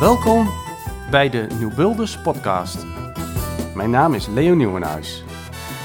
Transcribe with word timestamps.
Welkom 0.00 0.48
bij 1.10 1.30
de 1.30 1.46
Nieuwbuilders 1.58 2.20
podcast. 2.20 2.86
Mijn 3.74 3.90
naam 3.90 4.14
is 4.14 4.26
Leo 4.26 4.54
Nieuwenhuis. 4.54 5.24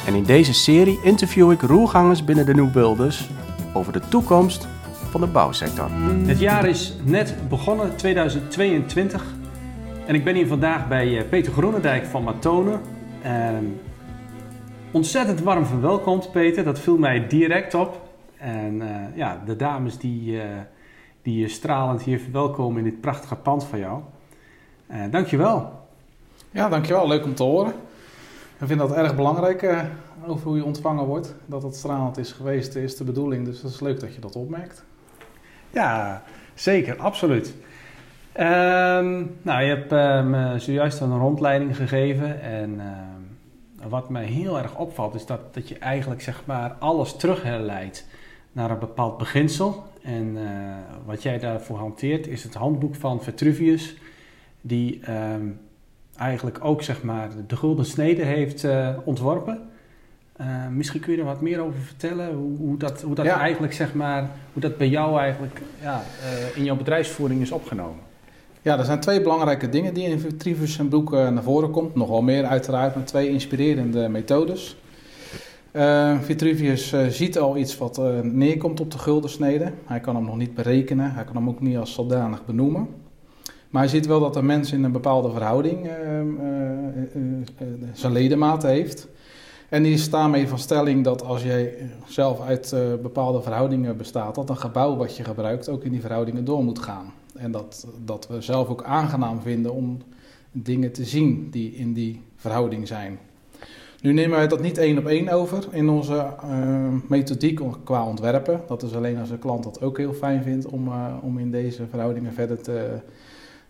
En 0.08 0.14
in 0.14 0.24
deze 0.24 0.54
serie 0.54 1.00
interview 1.04 1.52
ik 1.52 1.62
roergangers 1.62 2.24
binnen 2.24 2.46
de 2.46 2.54
Nieuwbuilders 2.54 3.30
over 3.74 3.94
de 3.94 4.00
toekomst 4.00 4.68
van 5.10 5.22
de 5.22 5.28
bouwsector. 5.28 5.90
Het 6.26 6.40
jaar 6.40 6.68
is 6.68 6.96
net 7.04 7.36
begonnen, 7.50 7.96
2022. 7.96 9.24
En 10.06 10.16
ik 10.16 10.24
ben 10.24 10.36
hier 10.36 10.48
vandaag 10.48 10.88
bij 10.88 11.18
eh, 11.18 11.30
Peter 11.30 11.54
Groenendijk 11.54 12.06
van 12.06 12.24
Matone. 12.24 12.80
En 13.22 13.80
ontzettend 14.92 15.42
warm 15.42 15.66
verwelkomd, 15.66 16.32
Peter. 16.32 16.64
Dat 16.64 16.80
viel 16.80 16.98
mij 16.98 17.28
direct 17.28 17.74
op. 17.74 18.11
En 18.42 18.82
eh, 18.82 19.18
ja, 19.18 19.42
de 19.46 19.56
dames 19.56 19.98
die, 19.98 20.32
uh, 20.32 20.44
die 21.22 21.40
je 21.40 21.48
stralend 21.48 22.02
hier 22.02 22.20
verwelkomen 22.20 22.78
in 22.78 22.84
dit 22.84 23.02
prachtige 23.02 23.36
pand 23.36 23.64
van 23.64 23.80
jou. 23.80 24.02
Dankjewel. 25.10 25.72
Ja, 26.52 26.70
dankjewel. 26.70 27.08
Leuk 27.08 27.24
om 27.24 27.36
te 27.36 27.44
horen. 27.44 27.74
Ik 28.60 28.68
vind 28.68 28.80
dat 28.80 28.92
erg 28.92 29.16
belangrijk 29.16 29.86
over 30.28 30.48
hoe 30.48 30.58
je 30.58 30.66
ontvangen 30.66 31.06
wordt. 31.06 31.36
Dat 31.46 31.64
het 31.64 31.76
stralend 31.76 32.18
is 32.18 32.32
geweest 32.32 32.76
is 32.76 32.98
de 32.98 33.04
bedoeling. 33.04 33.46
Dus 33.46 33.62
dat 33.62 33.72
is 33.72 33.80
leuk 33.80 34.00
dat 34.00 34.16
je 34.16 34.22
dat 34.22 34.36
opmerkt. 34.36 34.84
Ja, 35.70 36.24
zeker. 36.54 36.98
Absoluut. 36.98 37.54
Ehm, 38.32 39.24
nou, 39.42 39.62
je 39.62 39.76
hebt 39.76 39.92
me 40.26 40.54
zojuist 40.58 41.00
een 41.00 41.18
rondleiding 41.18 41.76
gegeven. 41.76 42.42
En 42.42 42.80
ehm, 42.80 43.90
wat 43.90 44.10
mij 44.10 44.26
heel 44.26 44.58
erg 44.58 44.78
opvalt 44.78 45.16
is 45.16 45.26
dat, 45.26 45.54
dat 45.54 45.68
je 45.68 45.78
eigenlijk 45.78 46.22
zeg 46.22 46.42
maar 46.46 46.76
alles 46.80 47.16
terug 47.16 47.44
herleidt 47.44 48.06
naar 48.52 48.72
een 48.72 48.80
bepaald 48.80 49.18
beginsel. 49.18 49.84
En 50.02 50.36
uh, 50.36 50.42
wat 51.06 51.24
jij 51.24 51.40
daarvoor 51.40 51.78
hanteert 51.78 52.28
is 52.28 52.44
het 52.44 52.54
handboek 52.54 52.96
van 52.96 53.24
Vitruvius, 53.24 53.96
die 54.62 55.02
um, 55.10 55.60
eigenlijk 56.18 56.58
ook 56.62 56.84
zeg 56.84 57.04
maar, 57.04 57.30
de 57.48 57.56
gulden 57.56 57.86
snede 57.86 58.24
heeft 58.24 58.64
uh, 58.64 58.90
ontworpen. 59.04 59.70
Uh, 60.42 60.68
misschien 60.68 61.00
kun 61.00 61.14
je 61.14 61.20
er 61.20 61.26
wat 61.26 61.42
meer 61.42 61.60
over 61.60 61.80
vertellen, 61.80 62.34
hoe, 62.34 62.58
hoe 62.58 62.78
dat, 62.78 63.02
hoe 63.02 63.16
dat 63.16 63.26
ja. 63.26 63.40
eigenlijk 63.40 63.74
zeg 63.74 63.94
maar, 63.94 64.30
hoe 64.54 64.62
dat 64.62 64.78
bij 64.78 64.90
jou 64.90 65.20
eigenlijk 65.20 65.62
ja, 65.82 66.04
in 66.56 66.64
jouw 66.64 66.76
bedrijfsvoering 66.76 67.42
is 67.42 67.52
opgenomen. 67.52 68.00
Ja, 68.62 68.78
er 68.78 68.86
zijn 68.86 69.00
twee 69.00 69.22
belangrijke 69.22 69.70
dingen 69.70 69.94
die 69.94 70.08
in 70.08 70.20
Vitruvius 70.20 70.74
zijn 70.74 70.90
boek 70.90 71.12
naar 71.12 71.44
voren 71.44 71.72
komt. 71.72 71.96
Nogal 71.96 72.22
meer 72.22 72.46
uiteraard, 72.46 72.96
maar 72.96 73.04
twee 73.04 73.30
inspirerende 73.30 74.10
methodes. 74.10 74.78
Uh, 75.74 76.20
Vitruvius 76.20 76.94
uh, 76.94 77.08
ziet 77.08 77.40
al 77.40 77.58
iets 77.58 77.78
wat 77.78 78.00
uh, 78.00 78.20
neerkomt 78.20 78.80
op 78.80 78.92
de 78.92 78.98
guldensnede. 78.98 79.72
Hij 79.86 80.00
kan 80.00 80.16
hem 80.16 80.26
nog 80.26 80.38
niet 80.38 80.54
berekenen, 80.54 81.14
hij 81.14 81.24
kan 81.24 81.36
hem 81.36 81.50
ook 81.50 81.62
niet 81.62 81.78
als 81.78 81.94
zodanig 81.94 82.46
benoemen. 82.46 82.88
Maar 83.70 83.82
hij 83.82 83.92
ziet 83.92 84.06
wel 84.06 84.20
dat 84.20 84.36
een 84.36 84.46
mens 84.46 84.72
in 84.72 84.84
een 84.84 84.92
bepaalde 84.92 85.32
verhouding 85.32 85.90
zijn 87.94 88.12
ledematen 88.12 88.70
heeft. 88.70 89.08
En 89.70 89.84
die 89.84 89.94
is 89.94 90.10
daarmee 90.10 90.48
van 90.48 90.60
stelling 90.60 91.04
dat 91.04 91.24
als 91.24 91.44
jij 91.44 91.74
zelf 92.06 92.42
uit 92.42 92.76
bepaalde 93.02 93.42
verhoudingen 93.42 93.98
bestaat, 93.98 94.36
dat 94.36 94.50
een 94.50 94.58
gebouw 94.58 94.96
wat 94.96 95.18
je 95.18 95.24
gebruikt 95.24 95.70
ook 95.70 95.84
in 95.84 95.92
die 95.92 96.02
verhoudingen 96.02 96.46
door 96.46 96.64
moet 96.64 96.80
gaan. 96.80 97.14
En 97.36 97.52
dat, 97.52 97.88
dat 98.06 98.28
we 98.28 98.42
zelf 98.42 98.68
ook 98.68 98.84
aangenaam 98.84 99.42
vinden 99.42 99.74
om 99.74 99.98
dingen 100.52 100.92
te 100.92 101.06
zien 101.06 101.48
die 101.52 101.72
in 101.72 101.94
die 101.94 102.22
verhouding 102.36 102.88
zijn. 102.88 103.20
Nu 104.02 104.14
nemen 104.14 104.38
wij 104.38 104.48
dat 104.48 104.62
niet 104.62 104.78
één 104.78 104.98
op 104.98 105.06
één 105.06 105.30
over 105.30 105.68
in 105.72 105.90
onze 105.90 106.28
uh, 106.46 106.88
methodiek 107.08 107.60
qua 107.84 108.08
ontwerpen. 108.08 108.62
Dat 108.68 108.84
is 108.84 108.96
alleen 108.96 109.18
als 109.18 109.30
de 109.30 109.38
klant 109.38 109.64
dat 109.64 109.82
ook 109.82 109.98
heel 109.98 110.14
fijn 110.14 110.44
vindt 110.44 110.66
om, 110.66 110.88
uh, 110.88 111.14
om 111.22 111.38
in 111.38 111.52
deze 111.52 111.88
verhoudingen 111.88 112.34
verder 112.34 112.62
te, 112.62 113.00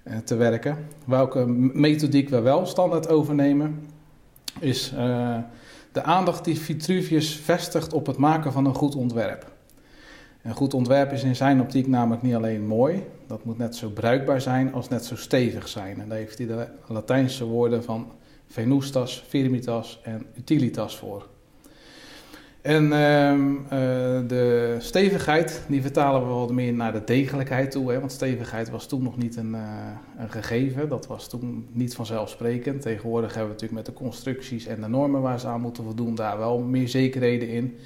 uh, 0.04 0.18
te 0.18 0.36
werken. 0.36 0.78
Welke 1.06 1.46
methodiek 1.74 2.30
we 2.30 2.40
wel 2.40 2.66
standaard 2.66 3.08
overnemen, 3.08 3.80
is 4.60 4.90
de 5.92 6.04
aandacht 6.04 6.46
die 6.46 6.60
Vitruvius 6.60 7.36
vestigt 7.36 7.94
op 7.94 8.06
het 8.06 8.18
maken 8.18 8.52
van 8.52 8.66
een 8.66 8.76
goed 8.76 8.96
ontwerp. 8.96 9.52
Een 10.42 10.54
goed 10.54 10.74
ontwerp 10.74 11.12
is 11.12 11.24
in 11.24 11.36
zijn 11.36 11.62
optiek 11.62 11.88
namelijk 11.88 12.22
niet 12.22 12.36
alleen 12.36 12.68
mooi, 12.68 13.04
dat 13.28 13.46
moet 13.46 13.58
net 13.58 13.76
zo 13.76 13.90
bruikbaar 13.90 14.42
zijn 14.42 14.74
als 14.74 14.90
net 14.90 15.06
zo 15.06 15.16
stevig 15.16 15.68
zijn. 15.68 16.02
En 16.02 16.10
daar 16.10 16.18
heeft 16.18 16.38
hij 16.38 16.48
de 16.48 16.68
Latijnse 16.88 17.46
woorden 17.46 17.84
van 17.84 18.12
venustas, 18.52 19.24
firmitas 19.28 20.00
en 20.04 20.26
utilitas 20.38 20.98
voor. 20.98 21.30
En 22.62 22.84
uh, 22.84 23.34
uh, 23.34 23.70
de 24.28 24.76
stevigheid, 24.80 25.64
die 25.68 25.82
vertalen 25.82 26.22
we 26.22 26.34
wat 26.34 26.52
meer 26.52 26.74
naar 26.74 26.92
de 26.92 27.04
degelijkheid 27.04 27.72
toe. 27.72 27.92
Hè? 27.92 28.00
Want 28.00 28.12
stevigheid 28.12 28.70
was 28.70 28.88
toen 28.88 29.04
nog 29.04 29.18
niet 29.18 29.36
een, 29.36 29.54
uh, 29.54 29.62
een, 30.18 30.32
gegeven. 30.32 30.90
Dat 30.90 31.08
was 31.08 31.30
toen 31.30 31.68
niet 31.72 31.96
vanzelfsprekend. 31.96 32.82
Tegenwoordig 32.82 33.34
hebben 33.34 33.56
we 33.56 33.62
natuurlijk 33.62 33.88
met 33.88 33.96
de 33.96 34.04
constructies 34.04 34.66
en 34.66 34.82
de 34.82 34.88
normen 34.88 35.22
waar 35.22 35.40
ze 35.40 35.48
aan 35.48 35.62
moeten 35.62 35.84
voldoen, 35.84 36.16
daar 36.16 36.38
wel 36.38 36.60
meer 36.60 36.88
zekerheden 36.88 37.50
in. 37.50 37.78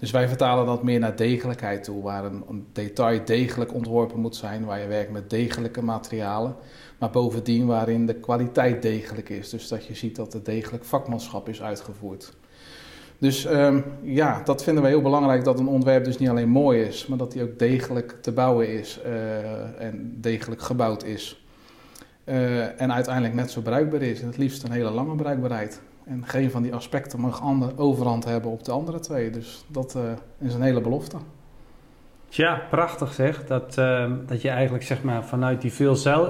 Dus 0.00 0.10
wij 0.10 0.28
vertalen 0.28 0.66
dat 0.66 0.82
meer 0.82 0.98
naar 0.98 1.16
degelijkheid 1.16 1.84
toe, 1.84 2.02
waar 2.02 2.24
een, 2.24 2.44
een 2.48 2.66
detail 2.72 3.24
degelijk 3.24 3.74
ontworpen 3.74 4.20
moet 4.20 4.36
zijn, 4.36 4.64
waar 4.64 4.80
je 4.80 4.86
werkt 4.86 5.10
met 5.12 5.30
degelijke 5.30 5.82
materialen. 5.82 6.56
Maar 6.98 7.10
bovendien 7.10 7.66
waarin 7.66 8.06
de 8.06 8.14
kwaliteit 8.14 8.82
degelijk 8.82 9.28
is. 9.28 9.50
Dus 9.50 9.68
dat 9.68 9.86
je 9.86 9.94
ziet 9.94 10.16
dat 10.16 10.34
er 10.34 10.44
degelijk 10.44 10.84
vakmanschap 10.84 11.48
is 11.48 11.62
uitgevoerd. 11.62 12.32
Dus 13.18 13.44
um, 13.44 13.84
ja, 14.02 14.42
dat 14.44 14.62
vinden 14.62 14.82
we 14.82 14.88
heel 14.88 15.02
belangrijk 15.02 15.44
dat 15.44 15.58
een 15.58 15.68
ontwerp 15.68 16.04
dus 16.04 16.18
niet 16.18 16.28
alleen 16.28 16.48
mooi 16.48 16.82
is, 16.82 17.06
maar 17.06 17.18
dat 17.18 17.34
hij 17.34 17.42
ook 17.42 17.58
degelijk 17.58 18.16
te 18.22 18.32
bouwen 18.32 18.68
is 18.68 19.00
uh, 19.06 19.82
en 19.82 20.16
degelijk 20.20 20.62
gebouwd 20.62 21.04
is. 21.04 21.44
Uh, 22.24 22.80
en 22.80 22.92
uiteindelijk 22.92 23.34
net 23.34 23.50
zo 23.50 23.60
bruikbaar 23.60 24.02
is. 24.02 24.20
En 24.20 24.26
het 24.26 24.36
liefst 24.36 24.62
een 24.62 24.72
hele 24.72 24.90
lange 24.90 25.14
bruikbaarheid. 25.14 25.80
En 26.10 26.26
geen 26.26 26.50
van 26.50 26.62
die 26.62 26.74
aspecten 26.74 27.20
mag 27.20 27.40
ander, 27.40 27.78
overhand 27.78 28.24
hebben 28.24 28.50
op 28.50 28.64
de 28.64 28.72
andere 28.72 29.00
twee. 29.00 29.30
Dus 29.30 29.64
dat 29.66 29.94
uh, 29.96 30.02
is 30.38 30.54
een 30.54 30.62
hele 30.62 30.80
belofte. 30.80 31.16
Ja, 32.28 32.62
prachtig 32.70 33.12
zeg. 33.12 33.46
Dat, 33.46 33.78
uh, 33.78 34.12
dat 34.26 34.42
je 34.42 34.48
eigenlijk 34.48 34.84
zeg 34.84 35.02
maar, 35.02 35.24
vanuit 35.24 35.60
die 35.60 35.72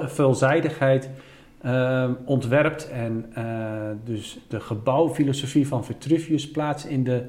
veelzijdigheid 0.07 1.11
uh, 1.65 2.11
ontwerpt 2.25 2.89
en 2.89 3.33
dus 4.05 4.39
de 4.49 4.61
gebouwfilosofie 4.61 5.67
van 5.67 5.85
Vitruvius 5.85 6.51
plaatst 6.51 6.87
in 6.87 7.05
de 7.05 7.25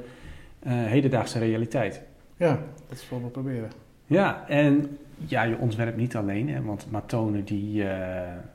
hedendaagse 0.65 1.39
realiteit. 1.39 2.01
Ja, 2.37 2.59
dat 2.89 2.97
is 2.97 3.09
wat 3.09 3.21
we 3.21 3.27
proberen. 3.27 3.69
Ja, 4.05 4.47
en 4.47 4.97
ja, 5.25 5.43
je 5.43 5.57
ontwerpt 5.57 5.97
niet 5.97 6.15
alleen, 6.15 6.49
hè, 6.49 6.61
want 6.61 6.87
Matone 6.89 7.43
die 7.43 7.85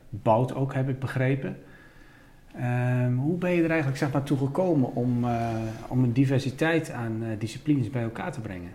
bouwt 0.08 0.54
ook, 0.54 0.74
heb 0.74 0.88
ik 0.88 0.98
begrepen. 0.98 1.56
Um, 2.58 3.18
hoe 3.18 3.38
ben 3.38 3.50
je 3.50 3.62
er 3.62 3.70
eigenlijk 3.70 3.98
zeg 3.98 4.12
maar, 4.12 4.22
toe 4.22 4.38
gekomen 4.38 4.94
om, 4.94 5.26
om 5.88 6.04
een 6.04 6.12
diversiteit 6.12 6.90
aan 6.90 7.22
disciplines 7.38 7.90
bij 7.90 8.02
elkaar 8.02 8.32
te 8.32 8.40
brengen? 8.40 8.70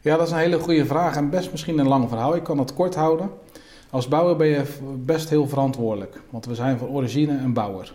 Ja, 0.00 0.16
dat 0.16 0.26
is 0.26 0.32
een 0.32 0.38
hele 0.38 0.58
goede 0.58 0.86
vraag 0.86 1.16
en 1.16 1.30
best 1.30 1.50
misschien 1.50 1.78
een 1.78 1.88
lang 1.88 2.08
verhaal. 2.08 2.36
Ik 2.36 2.42
kan 2.42 2.58
het 2.58 2.74
kort 2.74 2.94
houden. 2.94 3.30
Als 3.90 4.08
bouwer 4.08 4.36
ben 4.36 4.46
je 4.46 4.62
best 4.96 5.28
heel 5.28 5.48
verantwoordelijk, 5.48 6.20
want 6.30 6.46
we 6.46 6.54
zijn 6.54 6.78
van 6.78 6.88
origine 6.88 7.38
een 7.38 7.52
bouwer. 7.52 7.94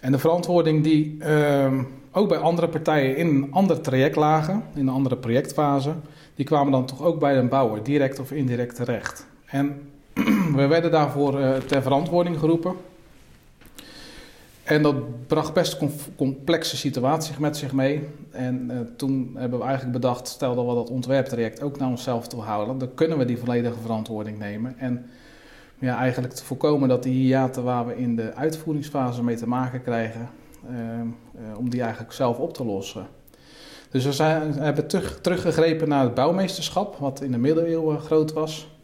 En 0.00 0.12
de 0.12 0.18
verantwoording 0.18 0.82
die 0.82 1.16
uh, 1.18 1.72
ook 2.12 2.28
bij 2.28 2.38
andere 2.38 2.68
partijen 2.68 3.16
in 3.16 3.26
een 3.26 3.52
ander 3.52 3.80
traject 3.80 4.16
lagen, 4.16 4.62
in 4.74 4.80
een 4.80 4.94
andere 4.94 5.16
projectfase, 5.16 5.92
die 6.34 6.44
kwamen 6.44 6.72
dan 6.72 6.86
toch 6.86 7.02
ook 7.02 7.18
bij 7.18 7.38
een 7.38 7.48
bouwer, 7.48 7.82
direct 7.82 8.18
of 8.18 8.32
indirect 8.32 8.74
terecht. 8.74 9.26
En 9.46 9.90
we 10.56 10.66
werden 10.66 10.90
daarvoor 10.90 11.40
uh, 11.40 11.56
ter 11.56 11.82
verantwoording 11.82 12.38
geroepen. 12.38 12.74
En 14.70 14.82
dat 14.82 15.26
bracht 15.26 15.52
best 15.52 15.78
complexe 16.16 16.76
situatie 16.76 17.34
met 17.38 17.56
zich 17.56 17.72
mee. 17.72 18.08
En 18.30 18.70
uh, 18.70 18.80
toen 18.96 19.30
hebben 19.36 19.58
we 19.58 19.64
eigenlijk 19.64 20.00
bedacht, 20.00 20.28
stel 20.28 20.54
dat 20.54 20.66
we 20.66 20.74
dat 20.74 20.90
ontwerptraject 20.90 21.62
ook 21.62 21.78
naar 21.78 21.88
onszelf 21.88 22.28
toe 22.28 22.42
houden, 22.42 22.78
dan 22.78 22.94
kunnen 22.94 23.18
we 23.18 23.24
die 23.24 23.38
volledige 23.38 23.80
verantwoording 23.80 24.38
nemen. 24.38 24.78
En 24.78 25.06
ja, 25.78 25.96
eigenlijk 25.98 26.34
te 26.34 26.44
voorkomen 26.44 26.88
dat 26.88 27.02
die 27.02 27.12
hiaten 27.12 27.64
waar 27.64 27.86
we 27.86 27.96
in 27.96 28.16
de 28.16 28.34
uitvoeringsfase 28.34 29.22
mee 29.22 29.36
te 29.36 29.48
maken 29.48 29.82
krijgen, 29.82 30.28
uh, 30.70 30.78
uh, 30.78 31.58
om 31.58 31.70
die 31.70 31.82
eigenlijk 31.82 32.12
zelf 32.12 32.38
op 32.38 32.54
te 32.54 32.64
lossen. 32.64 33.06
Dus 33.90 34.04
we, 34.04 34.12
zijn, 34.12 34.52
hebben 34.52 34.86
terug, 34.86 35.20
teruggegrepen 35.20 35.88
naar 35.88 36.02
het 36.02 36.14
bouwmeesterschap, 36.14 36.96
wat 36.96 37.22
in 37.22 37.30
de 37.30 37.38
middeleeuwen 37.38 38.00
groot 38.00 38.32
was. 38.32 38.79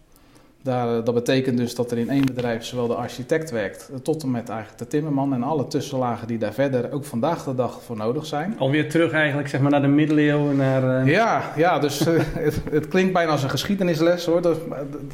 Daar, 0.66 1.04
dat 1.04 1.14
betekent 1.14 1.56
dus 1.56 1.74
dat 1.74 1.90
er 1.90 1.98
in 1.98 2.10
één 2.10 2.24
bedrijf 2.24 2.64
zowel 2.64 2.86
de 2.86 2.94
architect 2.94 3.50
werkt, 3.50 3.90
tot 4.02 4.22
en 4.22 4.30
met 4.30 4.48
eigenlijk 4.48 4.78
de 4.78 4.86
timmerman 4.86 5.34
en 5.34 5.42
alle 5.42 5.66
tussenlagen 5.66 6.26
die 6.26 6.38
daar 6.38 6.52
verder 6.52 6.92
ook 6.92 7.04
vandaag 7.04 7.44
de 7.44 7.54
dag 7.54 7.82
voor 7.82 7.96
nodig 7.96 8.26
zijn. 8.26 8.54
Alweer 8.58 8.90
terug 8.90 9.12
eigenlijk 9.12 9.48
zeg 9.48 9.60
maar 9.60 9.70
naar 9.70 9.82
de 9.82 9.86
middeleeuwen. 9.86 10.56
Naar, 10.56 11.06
uh... 11.06 11.12
Ja, 11.12 11.52
ja, 11.56 11.78
dus 11.78 11.98
het, 12.46 12.60
het, 12.70 12.88
klinkt 12.88 13.12
bijna 13.12 13.30
als 13.30 13.42
een 13.42 13.50
geschiedenisles 13.50 14.24
hoor. 14.24 14.42
Dat, 14.42 14.58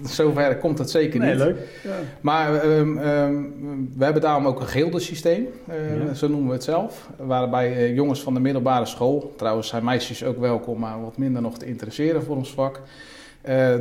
zover 0.05 0.57
komt 0.57 0.79
het 0.79 0.91
zeker 0.91 1.21
niet. 1.21 1.29
Nee, 1.29 1.39
leuk. 1.39 1.57
Ja. 1.83 1.91
Maar 2.21 2.65
um, 2.65 2.99
um, 2.99 3.93
we 3.97 4.05
hebben 4.05 4.23
daarom 4.23 4.47
ook 4.47 4.61
een 4.61 4.67
gildesysteem, 4.67 5.47
uh, 5.69 6.07
ja. 6.07 6.15
zo 6.15 6.29
noemen 6.29 6.49
we 6.49 6.55
het 6.55 6.65
zelf. 6.65 7.09
Waarbij 7.17 7.77
uh, 7.77 7.95
jongens 7.95 8.23
van 8.23 8.35
de 8.35 8.41
middelbare 8.41 8.87
school, 8.87 9.35
trouwens 9.37 9.69
zijn 9.69 9.85
meisjes 9.85 10.25
ook 10.25 10.39
welkom, 10.39 10.79
maar 10.79 11.03
wat 11.03 11.17
minder 11.17 11.43
nog 11.43 11.59
te 11.59 11.67
interesseren 11.67 12.23
voor 12.23 12.37
ons 12.37 12.55
vak 12.55 12.81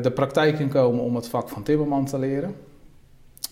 de 0.01 0.11
praktijk 0.13 0.59
in 0.59 0.69
komen 0.69 1.03
om 1.03 1.15
het 1.15 1.27
vak 1.27 1.49
van 1.49 1.63
timmerman 1.63 2.05
te 2.05 2.19
leren. 2.19 2.55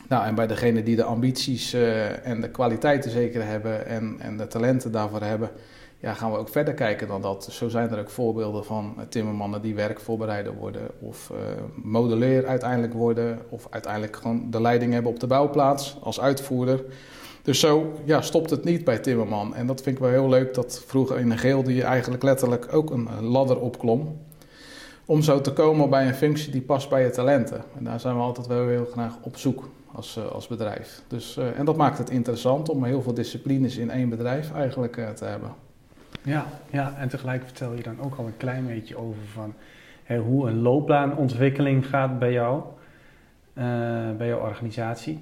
Nou, 0.10 0.26
en 0.26 0.36
bij 0.36 0.48
degene 0.48 0.84
die 0.84 0.96
de 0.96 1.04
ambities 1.04 1.74
uh, 1.74 2.28
en 2.28 2.42
de 2.42 2.50
kwaliteiten 2.50 3.12
zeker 3.12 3.46
hebben 3.46 3.86
en, 3.86 4.16
en 4.20 4.38
de 4.38 4.48
talenten 4.48 4.92
daarvoor 4.92 5.22
hebben, 5.22 5.50
ja, 6.00 6.14
gaan 6.14 6.32
we 6.32 6.38
ook 6.38 6.50
verder 6.50 6.74
kijken 6.74 7.08
dan 7.08 7.22
dat. 7.22 7.48
Zo 7.52 7.68
zijn 7.68 7.90
er 7.90 8.00
ook 8.00 8.10
voorbeelden 8.10 8.66
van 8.66 8.96
timmermannen 9.10 9.62
die 9.62 9.76
werkvoorbereider 9.76 10.54
worden 10.54 10.88
of 11.00 11.32
uh, 11.32 11.38
modelleer 11.84 12.48
uiteindelijk 12.48 12.94
worden 12.94 13.40
of 13.50 13.68
uiteindelijk 13.70 14.16
gewoon 14.16 14.52
de 14.52 14.62
leiding 14.62 14.94
hebben 14.94 15.12
op 15.12 15.20
de 15.20 15.28
bouwplaats 15.28 15.98
als 16.02 16.20
uitvoerder. 16.20 16.84
Dus 17.42 17.60
zo 17.60 17.94
ja, 18.04 18.22
stopt 18.22 18.50
het 18.50 18.64
niet 18.64 18.84
bij 18.84 19.00
timmerman. 19.00 19.56
En 19.56 19.68
dat 19.68 19.82
vind 19.82 19.96
ik 19.96 20.02
wel 20.02 20.12
heel 20.12 20.30
leuk 20.30 20.54
dat 20.54 20.84
vroeger 20.88 21.20
in 21.20 21.30
de 21.30 21.38
geel 21.38 21.64
die 21.64 21.76
je 21.76 21.84
eigenlijk 21.84 22.24
letterlijk 22.24 22.74
ook 22.74 22.92
een 22.92 23.24
ladder 23.24 23.60
opklom 23.60 24.18
om 25.10 25.22
zo 25.22 25.42
te 25.42 25.54
komen 25.54 25.90
bij 25.90 26.08
een 26.08 26.16
functie 26.16 26.52
die 26.52 26.62
past 26.62 26.90
bij 26.90 27.04
je 27.04 27.10
talenten. 27.10 27.62
En 27.78 27.84
daar 27.84 28.00
zijn 28.00 28.16
we 28.16 28.22
altijd 28.22 28.48
wel 28.48 28.68
heel 28.68 28.86
graag 28.92 29.14
op 29.22 29.38
zoek 29.38 29.70
als, 29.92 30.18
uh, 30.18 30.26
als 30.26 30.48
bedrijf. 30.48 31.02
Dus, 31.08 31.38
uh, 31.38 31.60
en 31.60 31.66
dat 31.66 31.78
maakt 31.78 31.98
het 31.98 32.10
interessant 32.10 32.70
om 32.70 32.84
heel 32.84 33.02
veel 33.02 33.14
disciplines 33.14 33.78
in 33.78 33.90
één 33.90 34.10
bedrijf 34.10 34.54
eigenlijk 34.54 34.98
uh, 34.98 35.10
te 35.10 35.26
hebben. 35.26 35.50
Ja, 36.22 36.46
ja, 36.70 36.94
en 36.98 37.10
tegelijk 37.10 37.44
vertel 37.44 37.74
je 37.74 37.84
dan 37.84 38.02
ook 38.02 38.16
al 38.16 38.26
een 38.26 38.38
klein 38.38 38.68
beetje 38.68 38.98
over 38.98 39.22
van 39.34 39.54
hè, 40.04 40.18
hoe 40.18 40.50
een 40.50 40.62
loopbaanontwikkeling 40.62 41.88
gaat 41.88 42.20
bij 42.20 42.32
jou, 42.32 42.62
bij 44.18 44.28
jouw 44.28 44.40
organisatie. 44.40 45.20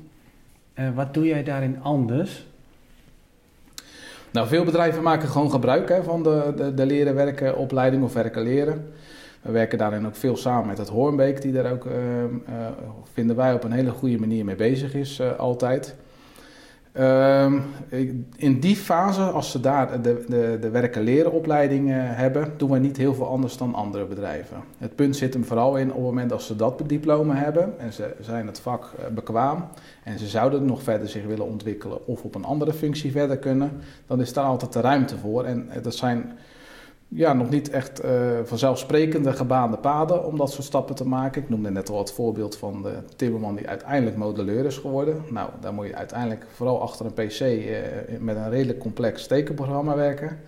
wat 0.95 1.13
doe 1.13 1.25
jij 1.25 1.43
daarin 1.43 1.81
anders? 1.81 2.47
Nou, 4.31 4.47
veel 4.47 4.63
bedrijven 4.63 5.03
maken 5.03 5.27
gewoon 5.27 5.51
gebruik 5.51 5.89
hè, 5.89 6.03
van 6.03 6.23
de, 6.23 6.53
de, 6.55 6.73
de 6.73 6.85
leren 6.85 7.15
werken 7.15 7.57
opleiding 7.57 8.03
of 8.03 8.13
werken 8.13 8.41
leren. 8.41 8.93
We 9.47 9.53
werken 9.53 9.77
daarin 9.77 10.05
ook 10.05 10.15
veel 10.15 10.37
samen 10.37 10.67
met 10.67 10.77
het 10.77 10.87
Hoornbeek, 10.87 11.41
die 11.41 11.51
daar 11.51 11.71
ook, 11.71 11.85
uh, 11.85 11.93
uh, 11.93 12.29
vinden 13.13 13.35
wij, 13.35 13.53
op 13.53 13.63
een 13.63 13.71
hele 13.71 13.91
goede 13.91 14.19
manier 14.19 14.45
mee 14.45 14.55
bezig 14.55 14.93
is, 14.93 15.19
uh, 15.19 15.39
altijd. 15.39 15.95
Ehm, 16.91 17.59
in 18.35 18.59
die 18.59 18.75
fase, 18.75 19.21
als 19.21 19.51
ze 19.51 19.59
daar 19.59 20.01
de, 20.01 20.25
de, 20.27 20.57
de 20.61 20.69
werken 20.69 21.01
leren 21.01 21.31
opleiding 21.31 21.87
hebben, 21.91 22.53
doen 22.57 22.69
wij 22.69 22.79
niet 22.79 22.97
heel 22.97 23.13
veel 23.13 23.27
anders 23.27 23.57
dan 23.57 23.75
andere 23.75 24.05
bedrijven. 24.05 24.57
Het 24.77 24.95
punt 24.95 25.15
zit 25.15 25.33
hem 25.33 25.45
vooral 25.45 25.77
in 25.77 25.89
op 25.89 25.95
het 25.95 26.03
moment 26.03 26.29
dat 26.29 26.41
ze 26.41 26.55
dat 26.55 26.81
diploma 26.85 27.35
hebben 27.35 27.79
en 27.79 27.93
ze 27.93 28.15
zijn 28.19 28.47
het 28.47 28.59
vak 28.59 28.91
bekwaam 29.13 29.67
en 30.03 30.19
ze 30.19 30.27
zouden 30.27 30.65
nog 30.65 30.83
verder 30.83 31.09
zich 31.09 31.25
willen 31.25 31.45
ontwikkelen 31.45 32.07
of 32.07 32.23
op 32.23 32.35
een 32.35 32.45
andere 32.45 32.73
functie 32.73 33.11
verder 33.11 33.37
kunnen, 33.37 33.71
dan 34.05 34.21
is 34.21 34.33
daar 34.33 34.45
altijd 34.45 34.73
de 34.73 34.81
ruimte 34.81 35.17
voor. 35.17 35.43
En 35.43 35.69
dat 35.81 35.95
zijn 35.95 36.31
ja, 37.07 37.33
nog 37.33 37.49
niet 37.49 37.69
echt 37.69 38.05
uh, 38.05 38.11
vanzelfsprekende 38.43 39.33
gebaande 39.33 39.77
paden 39.77 40.25
om 40.25 40.37
dat 40.37 40.51
soort 40.51 40.65
stappen 40.65 40.95
te 40.95 41.07
maken. 41.07 41.41
Ik 41.41 41.49
noemde 41.49 41.71
net 41.71 41.89
al 41.89 41.97
het 41.97 42.11
voorbeeld 42.11 42.57
van 42.57 42.81
de 42.81 42.93
timmerman 43.15 43.55
die 43.55 43.67
uiteindelijk 43.67 44.17
modelleur 44.17 44.65
is 44.65 44.77
geworden. 44.77 45.21
Nou, 45.29 45.49
daar 45.59 45.73
moet 45.73 45.87
je 45.87 45.95
uiteindelijk 45.95 46.45
vooral 46.53 46.81
achter 46.81 47.05
een 47.05 47.13
PC 47.13 47.39
uh, 47.39 47.77
met 48.19 48.35
een 48.35 48.49
redelijk 48.49 48.79
complex 48.79 49.27
tekenprogramma 49.27 49.95
werken. 49.95 50.39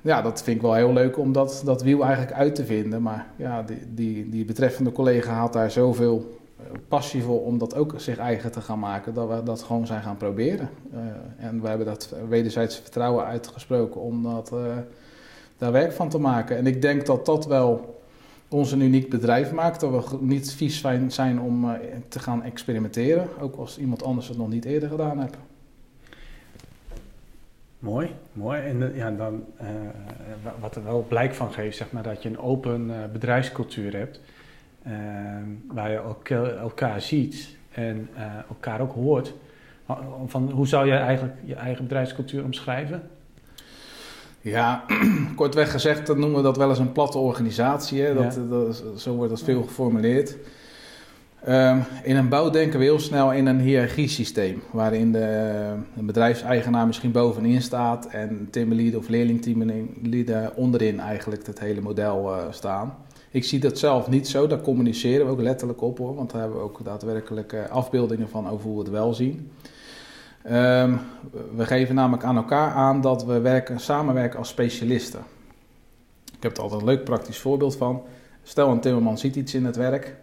Ja, 0.00 0.22
dat 0.22 0.42
vind 0.42 0.56
ik 0.56 0.62
wel 0.62 0.74
heel 0.74 0.92
leuk 0.92 1.18
om 1.18 1.32
dat, 1.32 1.62
dat 1.64 1.82
wiel 1.82 2.04
eigenlijk 2.04 2.32
uit 2.32 2.54
te 2.54 2.64
vinden. 2.64 3.02
Maar 3.02 3.26
ja, 3.36 3.62
die, 3.62 3.78
die, 3.94 4.28
die 4.28 4.44
betreffende 4.44 4.92
collega 4.92 5.32
had 5.32 5.52
daar 5.52 5.70
zoveel 5.70 6.38
passie 6.88 7.22
voor 7.22 7.44
om 7.44 7.58
dat 7.58 7.74
ook 7.74 7.94
zich 7.96 8.18
eigen 8.18 8.52
te 8.52 8.60
gaan 8.60 8.78
maken, 8.78 9.14
dat 9.14 9.28
we 9.28 9.42
dat 9.42 9.62
gewoon 9.62 9.86
zijn 9.86 10.02
gaan 10.02 10.16
proberen. 10.16 10.68
En 11.38 11.60
we 11.60 11.68
hebben 11.68 11.86
dat 11.86 12.14
wederzijds 12.28 12.76
vertrouwen 12.76 13.24
uitgesproken 13.24 14.00
om 14.00 14.22
dat 14.22 14.52
daar 15.58 15.72
werk 15.72 15.92
van 15.92 16.08
te 16.08 16.18
maken. 16.18 16.56
En 16.56 16.66
ik 16.66 16.82
denk 16.82 17.06
dat 17.06 17.26
dat 17.26 17.46
wel 17.46 18.00
ons 18.48 18.72
een 18.72 18.80
uniek 18.80 19.10
bedrijf 19.10 19.52
maakt. 19.52 19.80
Dat 19.80 20.10
we 20.10 20.16
niet 20.20 20.52
vies 20.52 20.84
zijn 21.08 21.40
om 21.40 21.64
uh, 21.64 21.72
te 22.08 22.18
gaan 22.18 22.42
experimenteren. 22.42 23.28
Ook 23.40 23.56
als 23.56 23.78
iemand 23.78 24.02
anders 24.02 24.28
het 24.28 24.36
nog 24.36 24.48
niet 24.48 24.64
eerder 24.64 24.88
gedaan 24.88 25.20
heeft. 25.20 25.36
Mooi, 27.78 28.10
mooi. 28.32 28.60
En 28.60 28.92
ja, 28.94 29.10
dan, 29.10 29.44
uh, 29.60 29.68
wat 30.60 30.76
er 30.76 30.84
wel 30.84 31.04
blijk 31.08 31.34
van 31.34 31.52
geeft, 31.52 31.76
zeg 31.76 31.92
maar, 31.92 32.02
dat 32.02 32.22
je 32.22 32.28
een 32.28 32.38
open 32.38 32.92
bedrijfscultuur 33.12 33.96
hebt. 33.96 34.20
waar 35.66 35.90
je 35.90 35.96
elkaar, 35.96 36.56
elkaar 36.56 37.00
ziet 37.00 37.56
en 37.72 38.08
elkaar 38.48 38.80
ook 38.80 38.92
hoort. 38.92 39.34
Van, 40.26 40.50
hoe 40.50 40.66
zou 40.66 40.86
jij 40.86 40.98
eigenlijk 40.98 41.34
je 41.44 41.54
eigen 41.54 41.82
bedrijfscultuur 41.84 42.44
omschrijven? 42.44 43.02
Ja, 44.46 44.84
kortweg 45.36 45.70
gezegd, 45.70 46.06
dan 46.06 46.18
noemen 46.18 46.36
we 46.36 46.42
dat 46.42 46.56
wel 46.56 46.68
eens 46.68 46.78
een 46.78 46.92
platte 46.92 47.18
organisatie. 47.18 48.02
Hè? 48.02 48.14
Dat, 48.14 48.38
dat, 48.50 48.82
zo 48.96 49.14
wordt 49.14 49.30
dat 49.30 49.42
veel 49.42 49.62
geformuleerd. 49.62 50.36
Um, 51.48 51.84
in 52.02 52.16
een 52.16 52.28
bouw 52.28 52.50
denken 52.50 52.78
we 52.78 52.84
heel 52.84 52.98
snel 52.98 53.32
in 53.32 53.46
een 53.46 53.60
hiërarchiesysteem, 53.60 54.62
waarin 54.70 55.12
de, 55.12 55.74
de 55.94 56.02
bedrijfseigenaar 56.02 56.86
misschien 56.86 57.12
bovenin 57.12 57.62
staat 57.62 58.06
en 58.06 58.48
teamlead 58.50 58.96
of 58.96 59.08
leerlingteamleden 59.08 60.56
onderin 60.56 61.00
eigenlijk 61.00 61.46
het 61.46 61.60
hele 61.60 61.80
model 61.80 62.34
uh, 62.34 62.42
staan. 62.50 62.94
Ik 63.30 63.44
zie 63.44 63.58
dat 63.58 63.78
zelf 63.78 64.08
niet 64.08 64.28
zo, 64.28 64.46
daar 64.46 64.60
communiceren 64.60 65.26
we 65.26 65.32
ook 65.32 65.40
letterlijk 65.40 65.82
op 65.82 65.98
hoor, 65.98 66.14
want 66.14 66.30
daar 66.30 66.40
hebben 66.40 66.58
we 66.58 66.64
ook 66.64 66.84
daadwerkelijk 66.84 67.54
afbeeldingen 67.70 68.28
van 68.28 68.48
over 68.48 68.66
hoe 68.66 68.76
we 68.76 68.82
het 68.82 68.92
wel 68.92 69.14
zien. 69.14 69.50
Um, 70.50 71.00
we 71.56 71.66
geven 71.66 71.94
namelijk 71.94 72.24
aan 72.24 72.36
elkaar 72.36 72.70
aan 72.72 73.00
dat 73.00 73.24
we 73.24 73.40
werken, 73.40 73.80
samenwerken 73.80 74.38
als 74.38 74.48
specialisten. 74.48 75.20
Ik 76.36 76.42
heb 76.42 76.56
er 76.56 76.62
altijd 76.62 76.80
een 76.80 76.86
leuk 76.86 77.04
praktisch 77.04 77.38
voorbeeld 77.38 77.76
van. 77.76 78.02
Stel 78.42 78.70
een 78.70 78.80
timmerman 78.80 79.18
ziet 79.18 79.36
iets 79.36 79.54
in 79.54 79.64
het 79.64 79.76
werk. 79.76 80.16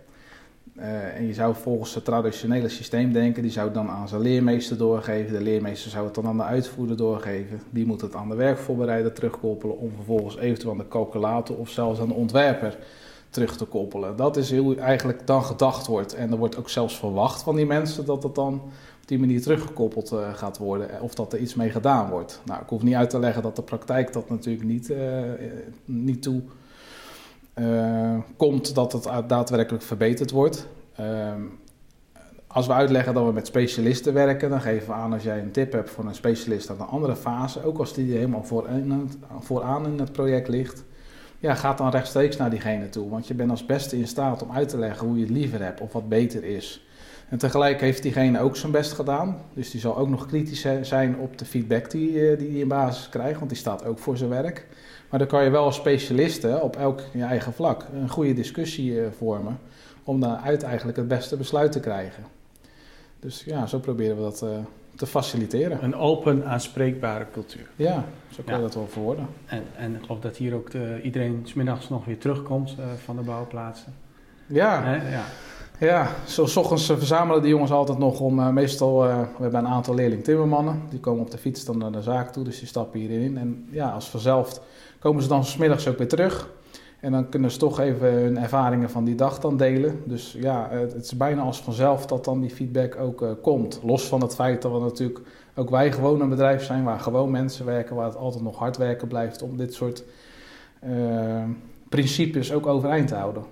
Uh, 0.77 1.15
en 1.15 1.27
je 1.27 1.33
zou 1.33 1.55
volgens 1.55 1.95
het 1.95 2.05
traditionele 2.05 2.69
systeem 2.69 3.13
denken, 3.13 3.41
die 3.41 3.51
zou 3.51 3.65
het 3.65 3.75
dan 3.75 3.89
aan 3.89 4.07
zijn 4.07 4.21
leermeester 4.21 4.77
doorgeven. 4.77 5.33
De 5.33 5.41
leermeester 5.41 5.91
zou 5.91 6.05
het 6.05 6.15
dan 6.15 6.27
aan 6.27 6.37
de 6.37 6.43
uitvoerder 6.43 6.97
doorgeven. 6.97 7.61
Die 7.69 7.85
moet 7.85 8.01
het 8.01 8.15
aan 8.15 8.29
de 8.29 8.35
werkvoorbereider 8.35 9.13
terugkoppelen 9.13 9.77
om 9.77 9.91
vervolgens 9.95 10.37
eventueel 10.37 10.71
aan 10.71 10.77
de 10.77 10.87
calculator 10.87 11.57
of 11.57 11.69
zelfs 11.69 11.99
aan 11.99 12.07
de 12.07 12.13
ontwerper 12.13 12.77
terug 13.33 13.57
te 13.57 13.65
koppelen. 13.65 14.15
Dat 14.15 14.37
is 14.37 14.57
hoe 14.57 14.75
eigenlijk 14.75 15.27
dan 15.27 15.43
gedacht 15.43 15.87
wordt. 15.87 16.13
En 16.13 16.31
er 16.31 16.37
wordt 16.37 16.57
ook 16.57 16.69
zelfs 16.69 16.97
verwacht 16.97 17.41
van 17.41 17.55
die 17.55 17.65
mensen 17.65 18.05
dat 18.05 18.23
het 18.23 18.35
dan 18.35 18.53
op 19.01 19.07
die 19.07 19.19
manier 19.19 19.41
teruggekoppeld 19.41 20.11
uh, 20.11 20.33
gaat 20.33 20.57
worden 20.57 21.01
of 21.01 21.13
dat 21.13 21.33
er 21.33 21.39
iets 21.39 21.55
mee 21.55 21.69
gedaan 21.69 22.09
wordt. 22.09 22.41
Nou, 22.45 22.61
ik 22.61 22.69
hoef 22.69 22.83
niet 22.83 22.95
uit 22.95 23.09
te 23.09 23.19
leggen 23.19 23.43
dat 23.43 23.55
de 23.55 23.61
praktijk 23.61 24.13
dat 24.13 24.29
natuurlijk 24.29 24.65
niet, 24.65 24.89
uh, 24.89 24.97
niet 25.85 26.21
toe 26.21 26.41
komt 28.37 28.75
dat 28.75 28.93
het 28.93 29.29
daadwerkelijk 29.29 29.83
verbeterd 29.83 30.31
wordt. 30.31 30.67
Ehm, 30.95 31.41
als 32.47 32.67
we 32.67 32.73
uitleggen 32.73 33.13
dat 33.13 33.25
we 33.25 33.31
met 33.31 33.47
specialisten 33.47 34.13
werken, 34.13 34.49
dan 34.49 34.61
geven 34.61 34.87
we 34.87 34.93
aan 34.93 35.13
als 35.13 35.23
jij 35.23 35.39
een 35.39 35.51
tip 35.51 35.71
hebt 35.71 35.89
voor 35.89 36.05
een 36.05 36.15
specialist 36.15 36.69
aan 36.69 36.79
een 36.79 36.85
andere 36.85 37.15
fase, 37.15 37.65
ook 37.65 37.77
als 37.77 37.93
die 37.93 38.11
helemaal 38.11 38.45
vooraan 39.39 39.85
in 39.85 39.99
het 39.99 40.11
project 40.11 40.47
ligt, 40.47 40.83
ja, 41.43 41.55
ga 41.55 41.73
dan 41.73 41.89
rechtstreeks 41.89 42.37
naar 42.37 42.49
diegene 42.49 42.89
toe. 42.89 43.09
Want 43.09 43.27
je 43.27 43.33
bent 43.33 43.49
als 43.49 43.65
beste 43.65 43.97
in 43.97 44.07
staat 44.07 44.43
om 44.43 44.51
uit 44.51 44.69
te 44.69 44.77
leggen 44.77 45.07
hoe 45.07 45.15
je 45.17 45.23
het 45.23 45.33
liever 45.33 45.63
hebt 45.63 45.81
of 45.81 45.93
wat 45.93 46.09
beter 46.09 46.43
is. 46.43 46.85
En 47.29 47.37
tegelijk 47.37 47.81
heeft 47.81 48.01
diegene 48.01 48.39
ook 48.39 48.55
zijn 48.55 48.71
best 48.71 48.91
gedaan. 48.91 49.41
Dus 49.53 49.71
die 49.71 49.79
zal 49.79 49.97
ook 49.97 50.09
nog 50.09 50.25
kritisch 50.25 50.65
zijn 50.81 51.17
op 51.17 51.37
de 51.37 51.45
feedback 51.45 51.91
die, 51.91 52.29
eh, 52.29 52.37
die 52.37 52.49
hij 52.49 52.59
in 52.59 52.67
basis 52.67 53.09
krijgt, 53.09 53.37
want 53.37 53.49
die 53.49 53.59
staat 53.59 53.85
ook 53.85 53.99
voor 53.99 54.17
zijn 54.17 54.29
werk. 54.29 54.67
Maar 55.09 55.19
dan 55.19 55.27
kan 55.27 55.43
je 55.43 55.49
wel 55.49 55.63
als 55.63 55.75
specialist 55.75 56.45
op 56.61 56.75
elk 56.75 57.01
je 57.13 57.23
eigen 57.23 57.53
vlak 57.53 57.85
een 57.93 58.09
goede 58.09 58.33
discussie 58.33 59.01
eh, 59.01 59.07
vormen 59.17 59.59
om 60.03 60.19
daaruit 60.19 60.63
eigenlijk 60.63 60.97
het 60.97 61.07
beste 61.07 61.37
besluit 61.37 61.71
te 61.71 61.79
krijgen. 61.79 62.23
Dus 63.19 63.43
ja, 63.43 63.65
zo 63.65 63.79
proberen 63.79 64.15
we 64.15 64.21
dat 64.21 64.41
uh, 64.43 64.49
te 64.95 65.05
faciliteren. 65.05 65.83
Een 65.83 65.95
open, 65.95 66.45
aanspreekbare 66.45 67.25
cultuur. 67.31 67.69
Ja, 67.75 68.05
zo 68.31 68.41
kan 68.45 68.55
je 68.55 68.61
dat 68.61 68.73
wel 68.73 68.87
verwoorden. 68.87 69.27
En, 69.45 69.63
en 69.75 69.95
ik 69.95 70.01
geloof 70.01 70.19
dat 70.19 70.37
hier 70.37 70.53
ook 70.53 70.71
de, 70.71 70.99
iedereen 71.03 71.41
smiddags 71.43 71.89
nog 71.89 72.05
weer 72.05 72.17
terugkomt 72.17 72.75
uh, 72.79 72.85
van 73.03 73.15
de 73.15 73.21
bouwplaatsen. 73.21 73.93
Ja. 74.47 74.83
He, 74.83 75.11
ja. 75.11 75.23
Ja, 75.79 76.07
zo 76.25 76.45
s 76.45 76.57
ochtends 76.57 76.85
verzamelen 76.85 77.41
die 77.41 77.51
jongens 77.51 77.71
altijd 77.71 77.97
nog 77.97 78.19
om, 78.19 78.39
uh, 78.39 78.49
meestal, 78.49 79.07
uh, 79.07 79.19
we 79.19 79.41
hebben 79.41 79.59
een 79.59 79.71
aantal 79.71 79.95
leerling 79.95 80.23
timmermannen, 80.23 80.81
die 80.89 80.99
komen 80.99 81.21
op 81.21 81.31
de 81.31 81.37
fiets 81.37 81.65
dan 81.65 81.77
naar 81.77 81.91
de 81.91 82.01
zaak 82.01 82.31
toe, 82.31 82.43
dus 82.43 82.59
die 82.59 82.67
stappen 82.67 82.99
hierin. 82.99 83.37
En 83.37 83.67
ja, 83.71 83.89
als 83.89 84.09
vanzelf 84.09 84.61
komen 84.99 85.23
ze 85.23 85.27
dan 85.27 85.45
smiddags 85.45 85.87
ook 85.87 85.97
weer 85.97 86.07
terug. 86.07 86.49
En 87.03 87.11
dan 87.11 87.29
kunnen 87.29 87.51
ze 87.51 87.57
toch 87.57 87.79
even 87.79 88.11
hun 88.11 88.37
ervaringen 88.37 88.89
van 88.89 89.03
die 89.03 89.15
dag 89.15 89.39
dan 89.39 89.57
delen. 89.57 90.01
Dus 90.05 90.35
ja, 90.39 90.67
het 90.71 91.03
is 91.03 91.17
bijna 91.17 91.41
als 91.41 91.61
vanzelf 91.61 92.05
dat 92.05 92.25
dan 92.25 92.41
die 92.41 92.49
feedback 92.49 92.95
ook 92.95 93.21
uh, 93.21 93.31
komt. 93.41 93.79
Los 93.83 94.03
van 94.03 94.21
het 94.21 94.35
feit 94.35 94.61
dat 94.61 94.71
we 94.71 94.79
natuurlijk 94.79 95.19
ook 95.55 95.69
wij 95.69 95.91
gewoon 95.91 96.21
een 96.21 96.29
bedrijf 96.29 96.63
zijn 96.63 96.83
waar 96.83 96.99
gewoon 96.99 97.31
mensen 97.31 97.65
werken, 97.65 97.95
waar 97.95 98.05
het 98.05 98.15
altijd 98.15 98.43
nog 98.43 98.57
hard 98.57 98.77
werken 98.77 99.07
blijft 99.07 99.41
om 99.41 99.57
dit 99.57 99.73
soort 99.73 100.03
uh, 100.83 101.43
principes 101.89 102.51
ook 102.51 102.65
overeind 102.65 103.07
te 103.07 103.15
houden. 103.15 103.43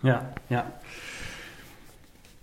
Ja, 0.00 0.32
ja. 0.46 0.72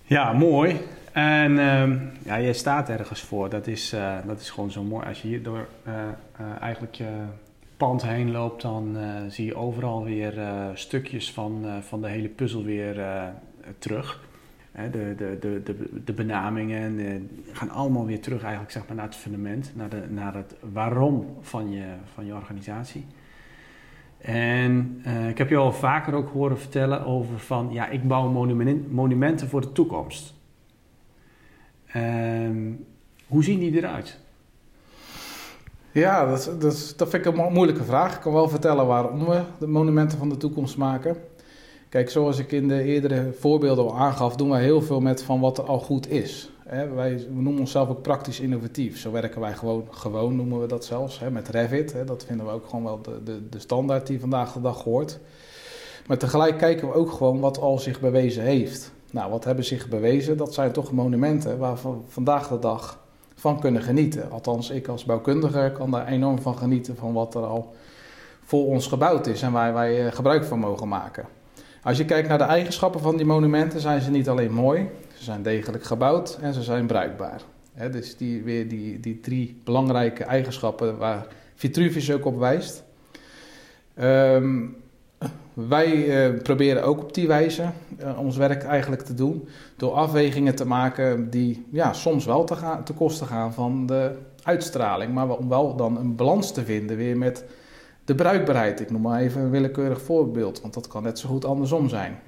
Ja, 0.04 0.34
mooi. 0.34 0.82
En 1.12 1.52
uh, 1.52 1.92
ja, 2.24 2.36
je 2.36 2.54
staat 2.54 2.90
ergens 2.90 3.22
voor. 3.22 3.50
Dat 3.50 3.68
is, 3.68 3.94
uh, 3.94 4.16
dat 4.28 4.40
is 4.40 4.50
gewoon 4.50 4.72
zo 4.72 4.84
mooi. 4.84 5.06
Als 5.08 5.22
je 5.22 5.28
hier 5.28 5.44
door 5.44 5.68
eigenlijk 6.60 6.96
je 6.96 7.10
pand 7.84 8.04
heen 8.04 8.32
loopt, 8.32 8.62
dan 8.62 8.98
zie 9.28 9.46
je 9.46 9.56
overal 9.56 10.04
weer 10.04 10.34
stukjes 10.74 11.32
van, 11.32 11.66
van 11.82 12.02
de 12.02 12.08
hele 12.08 12.28
puzzel 12.28 12.64
weer 12.64 13.06
terug. 13.78 14.24
De, 14.92 15.16
de, 15.18 15.38
de, 15.40 15.62
de, 15.64 16.04
de 16.04 16.14
benamingen 16.14 17.30
gaan 17.52 17.70
allemaal 17.70 18.06
weer 18.06 18.22
terug 18.22 18.42
eigenlijk 18.42 18.72
zeg 18.72 18.88
maar, 18.88 18.96
naar 18.96 19.06
het 19.06 19.16
fundament, 19.16 19.72
naar, 19.76 19.90
de, 19.90 20.04
naar 20.10 20.36
het 20.36 20.56
waarom 20.74 21.38
van 21.42 21.72
je, 21.72 21.86
van 22.14 22.26
je 22.26 22.34
organisatie. 22.34 23.06
En 24.18 25.02
ik 25.30 25.38
heb 25.38 25.50
je 25.50 25.58
al 25.58 25.74
vaker 25.74 26.14
ook 26.14 26.30
horen 26.30 26.60
vertellen 26.60 27.06
over 27.06 27.40
van, 27.40 27.70
ja, 27.72 27.88
ik 27.88 28.08
bouw 28.08 28.30
monumenten 28.90 29.48
voor 29.48 29.62
de 29.62 29.72
toekomst. 29.72 30.34
Um, 31.96 32.86
hoe 33.28 33.44
zien 33.44 33.60
die 33.60 33.78
eruit? 33.78 34.23
Ja, 35.94 36.26
dat, 36.26 36.52
dat, 36.60 36.94
dat 36.98 37.10
vind 37.10 37.26
ik 37.26 37.38
een 37.38 37.54
moeilijke 37.54 37.84
vraag. 37.84 38.16
Ik 38.16 38.22
kan 38.22 38.34
wel 38.34 38.50
vertellen 38.50 38.86
waarom 38.88 39.26
we 39.26 39.42
de 39.60 39.68
monumenten 39.68 40.18
van 40.18 40.30
de 40.30 40.38
toekomst 40.38 40.78
maken. 40.78 41.18
Kijk, 41.90 42.10
zoals 42.10 42.40
ik 42.40 42.52
in 42.52 42.68
de 42.68 42.84
eerdere 42.84 43.34
voorbeelden 43.40 43.86
al 43.86 43.98
aangaf, 43.98 44.36
doen 44.36 44.50
wij 44.50 44.62
heel 44.62 44.82
veel 44.82 45.00
met 45.00 45.24
van 45.24 45.40
wat 45.40 45.58
er 45.58 45.64
al 45.64 45.80
goed 45.80 46.10
is. 46.10 46.52
wij 46.96 47.28
noemen 47.30 47.60
onszelf 47.60 47.90
ook 47.90 48.02
praktisch 48.02 48.40
innovatief. 48.40 49.00
Zo 49.00 49.12
werken 49.12 49.42
wij 49.42 49.54
gewoon, 49.54 49.88
gewoon 49.90 50.36
noemen 50.36 50.62
we 50.62 50.68
dat 50.68 50.86
zelfs, 50.86 51.22
met 51.32 51.50
Revit. 51.50 51.96
dat 52.06 52.26
vinden 52.28 52.46
we 52.46 52.52
ook 52.52 52.66
gewoon 52.66 52.84
wel 52.84 53.02
de, 53.02 53.24
de, 53.24 53.50
de 53.50 53.60
standaard 53.60 54.08
die 54.08 54.20
vandaag 54.20 54.54
de 54.54 54.62
dag 54.62 54.84
hoort. 54.84 55.20
Maar 56.08 56.18
tegelijk 56.18 56.58
kijken 56.58 56.88
we 56.88 56.94
ook 56.94 57.12
gewoon 57.12 57.40
wat 57.40 57.60
al 57.60 57.80
zich 57.80 58.00
bewezen 58.00 58.44
heeft. 58.44 58.92
Nou, 59.12 59.32
wat 59.32 59.44
hebben 59.44 59.66
zich 59.66 59.90
bewezen? 59.90 60.38
Dat 60.38 60.54
zijn 60.54 60.72
toch 60.72 60.92
monumenten 60.92 61.58
waar 61.58 61.78
vandaag 62.08 62.48
de 62.48 62.60
dag 62.60 63.03
van 63.44 63.60
kunnen 63.60 63.82
genieten. 63.82 64.32
Althans, 64.32 64.70
ik 64.70 64.88
als 64.88 65.06
bouwkundige 65.06 65.72
kan 65.74 65.92
daar 65.92 66.08
enorm 66.08 66.42
van 66.42 66.58
genieten 66.58 66.96
van 66.96 67.14
wat 67.14 67.36
er 67.36 67.42
al 67.42 67.76
voor 68.44 68.66
ons 68.66 68.88
gebouwd 68.88 69.28
is 69.28 69.42
en 69.42 69.52
waar 69.52 69.74
wij 69.74 70.06
eh, 70.06 70.14
gebruik 70.14 70.44
van 70.44 70.60
mogen 70.60 70.88
maken. 70.88 71.26
Als 71.82 71.98
je 71.98 72.06
kijkt 72.06 72.28
naar 72.28 72.38
de 72.38 72.44
eigenschappen 72.44 73.02
van 73.02 73.18
die 73.18 73.26
monumenten, 73.26 73.80
zijn 73.80 74.02
ze 74.02 74.10
niet 74.10 74.30
alleen 74.30 74.54
mooi, 74.54 74.90
ze 75.18 75.24
zijn 75.24 75.44
degelijk 75.44 75.84
gebouwd 75.84 76.38
en 76.42 76.54
ze 76.54 76.64
zijn 76.64 76.86
bruikbaar. 76.86 77.42
He, 77.74 77.90
dus 77.90 78.18
die, 78.18 78.44
weer 78.44 78.68
die, 78.70 79.00
die 79.00 79.20
drie 79.20 79.62
belangrijke 79.64 80.24
eigenschappen 80.24 80.98
waar 80.98 81.28
Vitruvius 81.56 82.12
ook 82.12 82.26
op 82.26 82.40
wijst. 82.40 82.84
Um, 84.00 84.76
wij 85.54 86.28
uh, 86.34 86.42
proberen 86.42 86.84
ook 86.84 87.02
op 87.02 87.14
die 87.14 87.28
wijze 87.28 87.64
uh, 88.02 88.20
ons 88.20 88.38
werk 88.38 88.64
eigenlijk 88.64 89.02
te 89.02 89.14
doen. 89.14 89.48
Door 89.78 89.92
afwegingen 89.92 90.56
te 90.56 90.66
maken 90.66 91.30
die 91.30 91.66
ja, 91.72 91.94
soms 91.94 92.26
wel 92.26 92.44
te, 92.44 92.56
te 92.84 92.94
kosten 92.94 93.28
gaan 93.28 93.54
van 93.54 93.86
de 93.86 94.12
uitstraling. 94.44 95.14
Maar 95.14 95.30
om 95.30 95.50
wel 95.50 95.76
dan 95.76 95.98
een 95.98 96.16
balans 96.16 96.52
te 96.52 96.64
vinden 96.64 96.98
weer 96.98 97.18
met 97.18 97.46
de 98.06 98.16
bruikbaarheid. 98.16 98.80
Ik 98.80 98.92
noem 98.92 99.02
maar 99.02 99.20
even 99.20 99.42
een 99.42 99.50
willekeurig 99.50 100.02
voorbeeld, 100.02 100.62
want 100.62 100.74
dat 100.74 100.88
kan 100.88 101.04
net 101.04 101.20
zo 101.20 101.30
goed 101.30 101.46
andersom 101.46 101.90
zijn. 101.90 102.20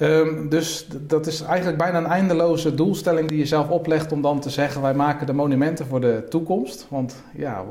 Um, 0.00 0.48
dus 0.48 0.88
dat 1.00 1.26
is 1.26 1.40
eigenlijk 1.40 1.78
bijna 1.78 1.98
een 1.98 2.06
eindeloze 2.06 2.74
doelstelling 2.74 3.28
die 3.28 3.38
je 3.38 3.46
zelf 3.46 3.68
oplegt 3.68 4.12
om 4.12 4.22
dan 4.22 4.40
te 4.40 4.50
zeggen: 4.50 4.82
wij 4.82 4.94
maken 4.94 5.26
de 5.26 5.32
monumenten 5.32 5.86
voor 5.86 6.00
de 6.00 6.26
toekomst. 6.28 6.86
Want 6.90 7.22
ja, 7.34 7.64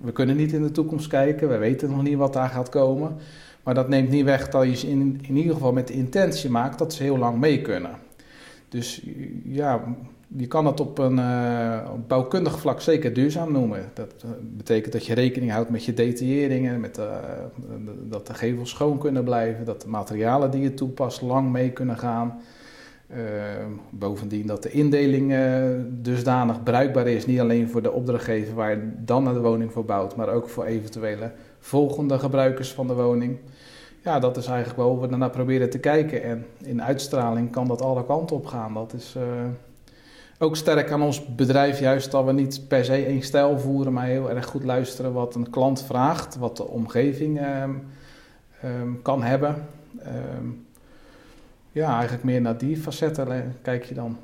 we 0.00 0.12
kunnen 0.12 0.36
niet 0.36 0.52
in 0.52 0.62
de 0.62 0.70
toekomst 0.70 1.06
kijken, 1.06 1.48
we 1.48 1.56
weten 1.56 1.90
nog 1.90 2.02
niet 2.02 2.16
wat 2.16 2.32
daar 2.32 2.48
gaat 2.48 2.68
komen. 2.68 3.16
Maar 3.62 3.74
dat 3.74 3.88
neemt 3.88 4.10
niet 4.10 4.24
weg 4.24 4.48
dat 4.48 4.64
je 4.64 4.76
ze 4.76 4.88
in, 4.88 5.20
in 5.22 5.36
ieder 5.36 5.52
geval 5.52 5.72
met 5.72 5.86
de 5.86 5.94
intentie 5.94 6.50
maakt 6.50 6.78
dat 6.78 6.92
ze 6.92 7.02
heel 7.02 7.18
lang 7.18 7.38
mee 7.38 7.62
kunnen. 7.62 7.90
Dus 8.68 9.02
ja, 9.44 9.96
je 10.36 10.46
kan 10.46 10.66
het 10.66 10.80
op 10.80 10.98
een 10.98 11.18
uh, 11.18 11.90
bouwkundig 12.06 12.60
vlak 12.60 12.80
zeker 12.80 13.12
duurzaam 13.12 13.52
noemen. 13.52 13.90
Dat 13.94 14.14
uh, 14.24 14.30
betekent 14.40 14.92
dat 14.92 15.06
je 15.06 15.14
rekening 15.14 15.52
houdt 15.52 15.70
met 15.70 15.84
je 15.84 15.94
detailleringen, 15.94 16.80
met, 16.80 16.98
uh, 16.98 17.16
dat 18.08 18.26
de 18.26 18.34
gevels 18.34 18.70
schoon 18.70 18.98
kunnen 18.98 19.24
blijven, 19.24 19.64
dat 19.64 19.82
de 19.82 19.88
materialen 19.88 20.50
die 20.50 20.62
je 20.62 20.74
toepast 20.74 21.22
lang 21.22 21.52
mee 21.52 21.70
kunnen 21.70 21.98
gaan. 21.98 22.40
Bovendien 23.90 24.46
dat 24.46 24.62
de 24.62 24.70
indeling 24.70 25.34
dusdanig 25.88 26.62
bruikbaar 26.62 27.06
is, 27.06 27.26
niet 27.26 27.40
alleen 27.40 27.68
voor 27.68 27.82
de 27.82 27.92
opdrachtgever 27.92 28.54
waar 28.54 28.70
je 28.70 28.92
dan 29.04 29.24
de 29.24 29.40
woning 29.40 29.72
voor 29.72 29.84
bouwt, 29.84 30.16
maar 30.16 30.28
ook 30.28 30.48
voor 30.48 30.64
eventuele 30.64 31.32
volgende 31.58 32.18
gebruikers 32.18 32.72
van 32.72 32.86
de 32.86 32.94
woning. 32.94 33.38
Ja, 34.04 34.18
dat 34.18 34.36
is 34.36 34.46
eigenlijk 34.46 34.78
wel 34.78 34.90
hoe 34.90 35.00
we 35.00 35.08
daarna 35.08 35.28
proberen 35.28 35.70
te 35.70 35.78
kijken. 35.78 36.22
En 36.22 36.46
in 36.62 36.82
uitstraling 36.82 37.50
kan 37.50 37.66
dat 37.66 37.82
alle 37.82 38.04
kanten 38.04 38.36
op 38.36 38.46
gaan. 38.46 38.74
Dat 38.74 38.92
is 38.92 39.16
ook 40.38 40.56
sterk 40.56 40.90
aan 40.90 41.02
ons 41.02 41.34
bedrijf 41.34 41.80
juist 41.80 42.10
dat 42.10 42.24
we 42.24 42.32
niet 42.32 42.68
per 42.68 42.84
se 42.84 43.04
één 43.04 43.22
stijl 43.22 43.58
voeren, 43.58 43.92
maar 43.92 44.06
heel 44.06 44.30
erg 44.30 44.46
goed 44.46 44.64
luisteren 44.64 45.12
wat 45.12 45.34
een 45.34 45.50
klant 45.50 45.82
vraagt, 45.82 46.36
wat 46.36 46.56
de 46.56 46.66
omgeving 46.66 47.40
um, 47.62 47.82
um, 48.64 49.02
kan 49.02 49.22
hebben. 49.22 49.66
Um, 50.36 50.66
ja, 51.72 51.94
eigenlijk 51.94 52.24
meer 52.24 52.40
naar 52.40 52.58
die 52.58 52.76
facetten 52.76 53.56
kijk 53.62 53.84
je 53.84 53.94
dan. 53.94 54.18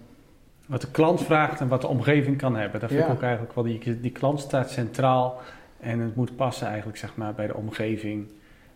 Wat 0.67 0.81
de 0.81 0.91
klant 0.91 1.23
vraagt 1.23 1.61
en 1.61 1.69
wat 1.69 1.81
de 1.81 1.87
omgeving 1.87 2.37
kan 2.37 2.57
hebben. 2.57 2.81
Dat 2.81 2.89
vind 2.89 3.03
ja. 3.03 3.09
ik 3.09 3.15
ook 3.15 3.23
eigenlijk 3.23 3.55
wel, 3.55 3.65
die, 3.65 4.01
die 4.01 4.11
klant 4.11 4.41
staat 4.41 4.71
centraal 4.71 5.41
en 5.81 5.99
het 5.99 6.17
moet 6.17 6.37
passen 6.37 6.67
eigenlijk 6.67 6.99
zeg 6.99 7.17
maar 7.17 7.35
bij 7.35 7.47
de 7.47 7.55
omgeving. 7.55 8.27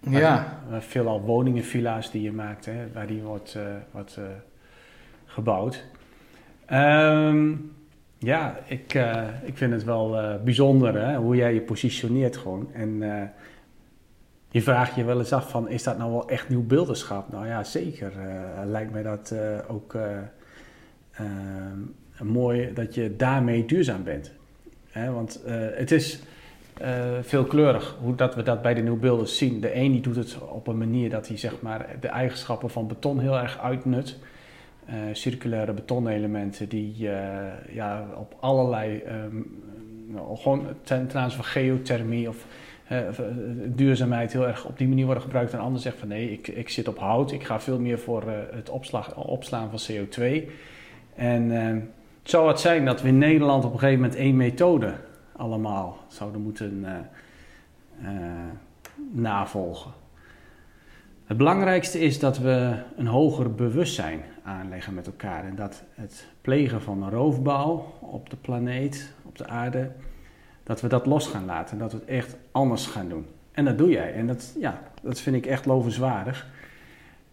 Ja. 0.01 0.59
Veelal 0.79 1.21
woningen, 1.21 1.65
villa's 1.65 2.11
die 2.11 2.23
je 2.23 2.33
maakt, 2.33 2.65
hè, 2.65 2.93
waar 2.93 3.07
die 3.07 3.23
wordt, 3.23 3.55
uh, 3.57 3.63
wordt 3.91 4.17
uh, 4.19 4.25
gebouwd. 5.25 5.85
Um, 6.73 7.73
ja, 8.19 8.59
ik, 8.67 8.95
uh, 8.95 9.23
ik 9.43 9.57
vind 9.57 9.73
het 9.73 9.85
wel 9.85 10.39
bijzonder 10.45 11.07
hè, 11.07 11.17
hoe 11.17 11.37
jij 11.37 11.55
je 11.55 11.61
positioneert 11.61 12.37
gewoon. 12.37 12.69
En 12.73 13.03
je 14.50 14.62
vraagt 14.62 14.95
je 14.95 15.05
wel 15.05 15.19
eens 15.19 15.33
af 15.33 15.50
van, 15.50 15.69
is 15.69 15.83
dat 15.83 15.99
nou 15.99 16.11
wel 16.11 16.28
echt 16.28 16.49
nieuw 16.49 16.67
beeldenschap? 16.67 17.33
Nou 17.33 17.47
ja, 17.47 17.64
zeker. 17.64 18.12
lijkt 18.64 18.93
mij 18.93 19.02
dat 19.02 19.35
ook 19.69 19.97
ehm, 21.12 21.78
mooi 22.23 22.73
dat 22.75 22.95
je 22.95 23.17
daarmee 23.17 23.64
duurzaam 23.64 24.05
bent. 24.05 24.33
Hè, 24.90 25.12
want 25.12 25.43
het 25.75 25.90
is 25.90 26.19
veelkleurig 27.21 27.97
hoe 28.00 28.14
dat 28.14 28.35
we 28.35 28.43
dat 28.43 28.62
bij 28.62 28.75
de 28.75 28.83
nieuwbeelden 28.83 29.28
zien. 29.28 29.61
De 29.61 29.75
een 29.75 29.93
die 29.93 30.00
doet 30.00 30.17
het 30.17 30.38
op 30.38 30.67
een 30.67 30.78
manier 30.78 31.11
dat 31.11 31.28
hij 31.28 31.37
zeg 31.37 31.61
maar, 31.61 31.87
de 32.00 32.09
eigenschappen 32.09 32.71
van 32.71 32.87
beton 32.87 33.19
heel 33.19 33.38
erg 33.38 33.59
uitnut... 33.59 34.19
Circulaire 35.12 35.73
betonelementen 35.73 36.69
die 36.69 36.97
ja, 37.69 38.07
op 38.17 38.37
allerlei, 38.40 39.02
nou, 40.07 40.37
gewoon 40.37 40.67
ten, 40.83 41.07
ten 41.07 41.21
aanzien 41.21 41.43
van 41.43 41.45
geothermie 41.45 42.28
of 42.28 42.47
duurzaamheid 43.66 44.33
heel 44.33 44.47
erg 44.47 44.64
op 44.64 44.78
die 44.78 44.88
manier 44.88 45.04
worden 45.04 45.23
gebruikt. 45.23 45.52
En 45.52 45.59
ander 45.59 45.80
zegt 45.80 45.99
van 45.99 46.09
nee, 46.09 46.33
ik, 46.33 46.49
ik 46.49 46.68
zit 46.68 46.88
op 46.88 46.99
hout, 46.99 47.33
ik 47.33 47.45
ga 47.45 47.61
veel 47.61 47.80
meer 47.80 47.99
voor 47.99 48.23
het 48.50 48.71
opslag, 48.71 49.16
opslaan 49.16 49.71
van 49.71 49.95
CO2. 49.95 50.50
En 51.14 51.57
ehm, 51.57 51.75
het 52.21 52.30
zou 52.30 52.49
het 52.49 52.61
zijn 52.61 52.85
dat 52.85 53.02
we 53.02 53.09
in 53.09 53.18
Nederland 53.18 53.64
op 53.64 53.73
een 53.73 53.78
gegeven 53.78 54.00
moment 54.00 54.18
één 54.18 54.37
methode 54.37 54.92
allemaal 55.33 55.99
zouden 56.09 56.40
moeten 56.40 56.87
navolgen. 59.12 59.90
Het 61.28 61.37
belangrijkste 61.37 62.00
is 62.00 62.18
dat 62.18 62.38
we 62.38 62.75
een 62.97 63.07
hoger 63.07 63.54
bewustzijn 63.54 64.21
aanleggen 64.42 64.95
met 64.95 65.07
elkaar. 65.07 65.45
En 65.45 65.54
dat 65.54 65.83
het 65.95 66.26
plegen 66.40 66.83
van 66.83 67.02
een 67.02 67.11
roofbouw 67.11 67.92
op 68.00 68.30
de 68.30 68.37
planeet, 68.37 69.12
op 69.25 69.38
de 69.38 69.47
aarde, 69.47 69.90
dat 70.69 70.81
we 70.81 70.89
dat 70.89 71.07
los 71.07 71.27
gaan 71.27 71.45
laten. 71.45 71.73
En 71.73 71.79
dat 71.79 71.93
we 71.93 71.99
het 71.99 72.09
echt 72.09 72.37
anders 72.53 72.87
gaan 72.87 73.09
doen. 73.09 73.27
En 73.53 73.65
dat 73.65 73.79
doe 73.79 73.89
jij. 73.91 74.15
En 74.15 74.27
dat, 74.27 74.55
ja, 74.59 74.83
dat 75.03 75.21
vind 75.21 75.37
ik 75.37 75.47
echt 75.47 75.67
lovenswaardig. 75.67 76.47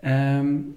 Um, 0.05 0.75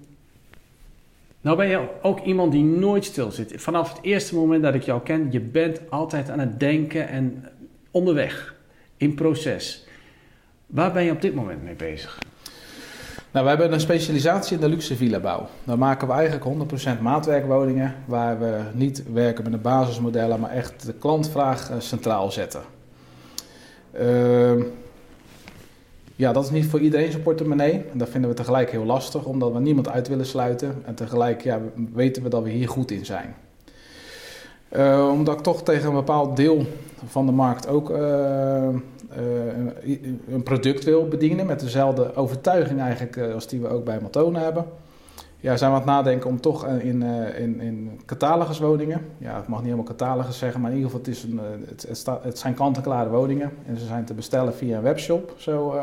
nou 1.41 1.57
ben 1.57 1.67
je 1.67 1.87
ook 2.01 2.19
iemand 2.19 2.51
die 2.51 2.63
nooit 2.63 3.05
stil 3.05 3.31
zit. 3.31 3.61
Vanaf 3.61 3.93
het 3.93 4.03
eerste 4.03 4.35
moment 4.35 4.63
dat 4.63 4.73
ik 4.73 4.81
jou 4.81 5.01
ken, 5.01 5.31
je 5.31 5.39
bent 5.39 5.89
altijd 5.89 6.29
aan 6.29 6.39
het 6.39 6.59
denken 6.59 7.07
en 7.07 7.45
onderweg, 7.91 8.55
in 8.97 9.13
proces. 9.13 9.87
Waar 10.65 10.91
ben 10.91 11.03
je 11.03 11.11
op 11.11 11.21
dit 11.21 11.35
moment 11.35 11.63
mee 11.63 11.75
bezig? 11.75 12.19
Nou, 13.31 13.43
we 13.43 13.49
hebben 13.49 13.73
een 13.73 13.79
specialisatie 13.79 14.55
in 14.55 14.61
de 14.61 14.69
luxe 14.69 14.95
villa-bouw. 14.95 15.47
Dan 15.63 15.79
maken 15.79 16.07
we 16.07 16.13
eigenlijk 16.13 16.71
100% 16.97 17.01
maatwerkwoningen, 17.01 17.95
waar 18.05 18.39
we 18.39 18.61
niet 18.73 19.03
werken 19.13 19.43
met 19.43 19.53
de 19.53 19.59
basismodellen, 19.59 20.39
maar 20.39 20.49
echt 20.49 20.85
de 20.85 20.93
klantvraag 20.93 21.69
eh, 21.69 21.79
centraal 21.79 22.31
zetten. 22.31 22.61
Uh, 24.01 24.63
Ja, 26.15 26.33
dat 26.33 26.43
is 26.43 26.49
niet 26.49 26.65
voor 26.65 26.79
iedereen 26.79 27.11
zijn 27.11 27.23
portemonnee. 27.23 27.85
En 27.91 27.97
dat 27.97 28.09
vinden 28.09 28.29
we 28.29 28.35
tegelijk 28.35 28.71
heel 28.71 28.85
lastig, 28.85 29.23
omdat 29.25 29.53
we 29.53 29.59
niemand 29.59 29.89
uit 29.89 30.07
willen 30.07 30.25
sluiten. 30.25 30.81
En 30.85 30.95
tegelijk 30.95 31.41
ja, 31.41 31.59
weten 31.93 32.23
we 32.23 32.29
dat 32.29 32.43
we 32.43 32.49
hier 32.49 32.69
goed 32.69 32.91
in 32.91 33.05
zijn. 33.05 33.35
Uh, 34.71 35.09
omdat 35.11 35.37
ik 35.37 35.43
toch 35.43 35.63
tegen 35.63 35.87
een 35.87 35.95
bepaald 35.95 36.35
deel 36.35 36.65
van 37.05 37.25
de 37.25 37.31
markt 37.31 37.67
ook 37.67 37.89
uh, 37.89 37.97
een 40.29 40.43
product 40.43 40.83
wil 40.83 41.07
bedienen 41.07 41.45
met 41.45 41.59
dezelfde 41.59 42.15
overtuiging 42.15 42.79
eigenlijk 42.79 43.17
als 43.33 43.47
die 43.47 43.61
we 43.61 43.67
ook 43.67 43.83
bij 43.83 43.99
Matona 44.01 44.39
hebben 44.39 44.65
ja, 45.39 45.57
zijn 45.57 45.71
we 45.71 45.77
aan 45.77 45.83
het 45.83 45.91
nadenken 45.91 46.29
om 46.29 46.41
toch 46.41 46.65
eh, 46.65 46.85
in, 46.85 47.01
in, 47.37 47.61
in 47.61 48.01
cataloguswoningen, 48.05 49.05
ja, 49.17 49.37
ik 49.37 49.47
mag 49.47 49.59
niet 49.59 49.69
helemaal 49.69 49.95
catalogus 49.95 50.37
zeggen, 50.37 50.61
maar 50.61 50.71
in 50.71 50.77
ieder 50.77 50.91
geval 50.91 51.05
het, 51.05 51.15
is 51.15 51.23
een, 51.23 51.39
eh, 51.39 51.69
het, 51.69 52.05
het, 52.23 52.39
zijn 52.39 52.53
kant-en-klare 52.53 53.09
woningen 53.09 53.51
en 53.65 53.77
ze 53.77 53.85
zijn 53.85 54.05
te 54.05 54.13
bestellen 54.13 54.53
via 54.53 54.77
een 54.77 54.83
webshop, 54.83 55.33
zo 55.37 55.81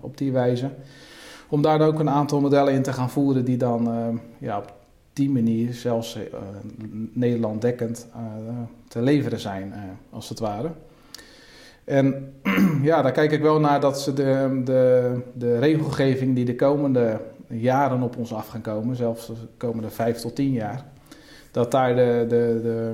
op 0.00 0.16
die 0.18 0.32
wijze. 0.32 0.70
Om 1.48 1.62
daar 1.62 1.80
ook 1.80 1.98
een 1.98 2.10
aantal 2.10 2.40
modellen 2.40 2.72
in 2.72 2.82
te 2.82 2.92
gaan 2.92 3.10
voeren 3.10 3.44
die 3.44 3.56
dan 3.56 3.88
uh, 3.88 4.18
ja, 4.38 4.58
op 4.58 4.74
die 5.16 5.30
manier 5.30 5.72
zelfs 5.72 6.18
Nederland 7.12 7.60
dekkend 7.60 8.06
te 8.88 9.02
leveren 9.02 9.40
zijn, 9.40 9.74
als 10.10 10.28
het 10.28 10.38
ware. 10.38 10.70
En 11.84 12.34
ja, 12.82 13.02
daar 13.02 13.12
kijk 13.12 13.32
ik 13.32 13.42
wel 13.42 13.60
naar 13.60 13.80
dat 13.80 14.00
ze 14.00 14.12
de, 14.12 14.60
de, 14.64 15.12
de 15.32 15.58
regelgeving 15.58 16.34
die 16.34 16.44
de 16.44 16.54
komende 16.54 17.20
jaren 17.48 18.02
op 18.02 18.16
ons 18.16 18.32
af 18.32 18.48
gaan 18.48 18.60
komen, 18.60 18.96
zelfs 18.96 19.26
de 19.26 19.34
komende 19.56 19.90
vijf 19.90 20.20
tot 20.20 20.34
tien 20.34 20.52
jaar, 20.52 20.84
dat 21.50 21.70
daar 21.70 21.96
de, 21.96 22.24
de, 22.28 22.60
de, 22.62 22.92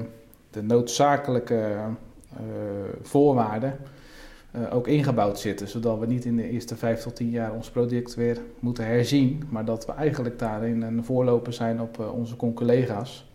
de 0.51 0.63
noodzakelijke 0.63 1.77
voorwaarden 3.03 3.79
uh, 4.57 4.75
ook 4.75 4.89
ingebouwd 4.89 5.39
zitten. 5.39 5.69
Zodat 5.69 5.99
we 5.99 6.07
niet 6.07 6.25
in 6.25 6.37
de 6.37 6.49
eerste 6.49 6.77
vijf 6.77 7.03
tot 7.03 7.17
tien 7.17 7.31
jaar 7.31 7.53
ons 7.53 7.71
product 7.71 8.15
weer 8.15 8.39
moeten 8.59 8.87
herzien, 8.87 9.43
maar 9.49 9.65
dat 9.65 9.87
we 9.87 9.93
eigenlijk 9.93 10.39
daarin 10.39 10.83
een 10.83 11.05
voorloper 11.05 11.53
zijn 11.53 11.81
op 11.81 11.99
uh, 12.01 12.15
onze 12.15 12.37
collega's. 12.37 13.31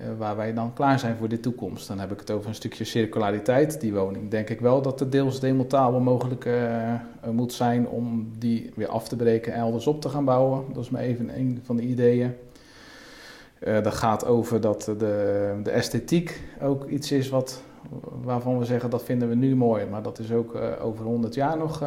Uh, 0.00 0.06
waar 0.18 0.36
wij 0.36 0.54
dan 0.54 0.72
klaar 0.72 0.98
zijn 0.98 1.16
voor 1.16 1.28
de 1.28 1.40
toekomst. 1.40 1.88
Dan 1.88 1.98
heb 1.98 2.12
ik 2.12 2.20
het 2.20 2.30
over 2.30 2.48
een 2.48 2.54
stukje 2.54 2.84
circulariteit. 2.84 3.80
Die 3.80 3.94
woning 3.94 4.30
denk 4.30 4.48
ik 4.48 4.60
wel 4.60 4.82
dat 4.82 5.00
het 5.00 5.12
deels 5.12 5.40
demontabel 5.40 6.00
mogelijk 6.00 6.48
moet 7.32 7.52
zijn 7.52 7.88
om 7.88 8.30
die 8.38 8.72
weer 8.74 8.88
af 8.88 9.08
te 9.08 9.16
breken 9.16 9.52
en 9.52 9.58
elders 9.58 9.86
op 9.86 10.00
te 10.00 10.08
gaan 10.08 10.24
bouwen. 10.24 10.64
Dat 10.72 10.84
is 10.84 10.90
maar 10.90 11.02
even 11.02 11.38
een 11.38 11.60
van 11.62 11.76
de 11.76 11.82
ideeën. 11.82 12.34
Dat 13.58 13.94
gaat 13.94 14.26
over 14.26 14.60
dat 14.60 14.84
de, 14.84 15.60
de 15.62 15.70
esthetiek 15.70 16.40
ook 16.60 16.88
iets 16.88 17.12
is 17.12 17.28
wat, 17.28 17.62
waarvan 18.22 18.58
we 18.58 18.64
zeggen 18.64 18.90
dat 18.90 19.02
vinden 19.02 19.28
we 19.28 19.34
nu 19.34 19.56
mooi. 19.56 19.86
Maar 19.86 20.02
dat 20.02 20.18
is 20.18 20.32
ook 20.32 20.54
over 20.82 21.04
100 21.04 21.34
jaar 21.34 21.56
nog 21.56 21.78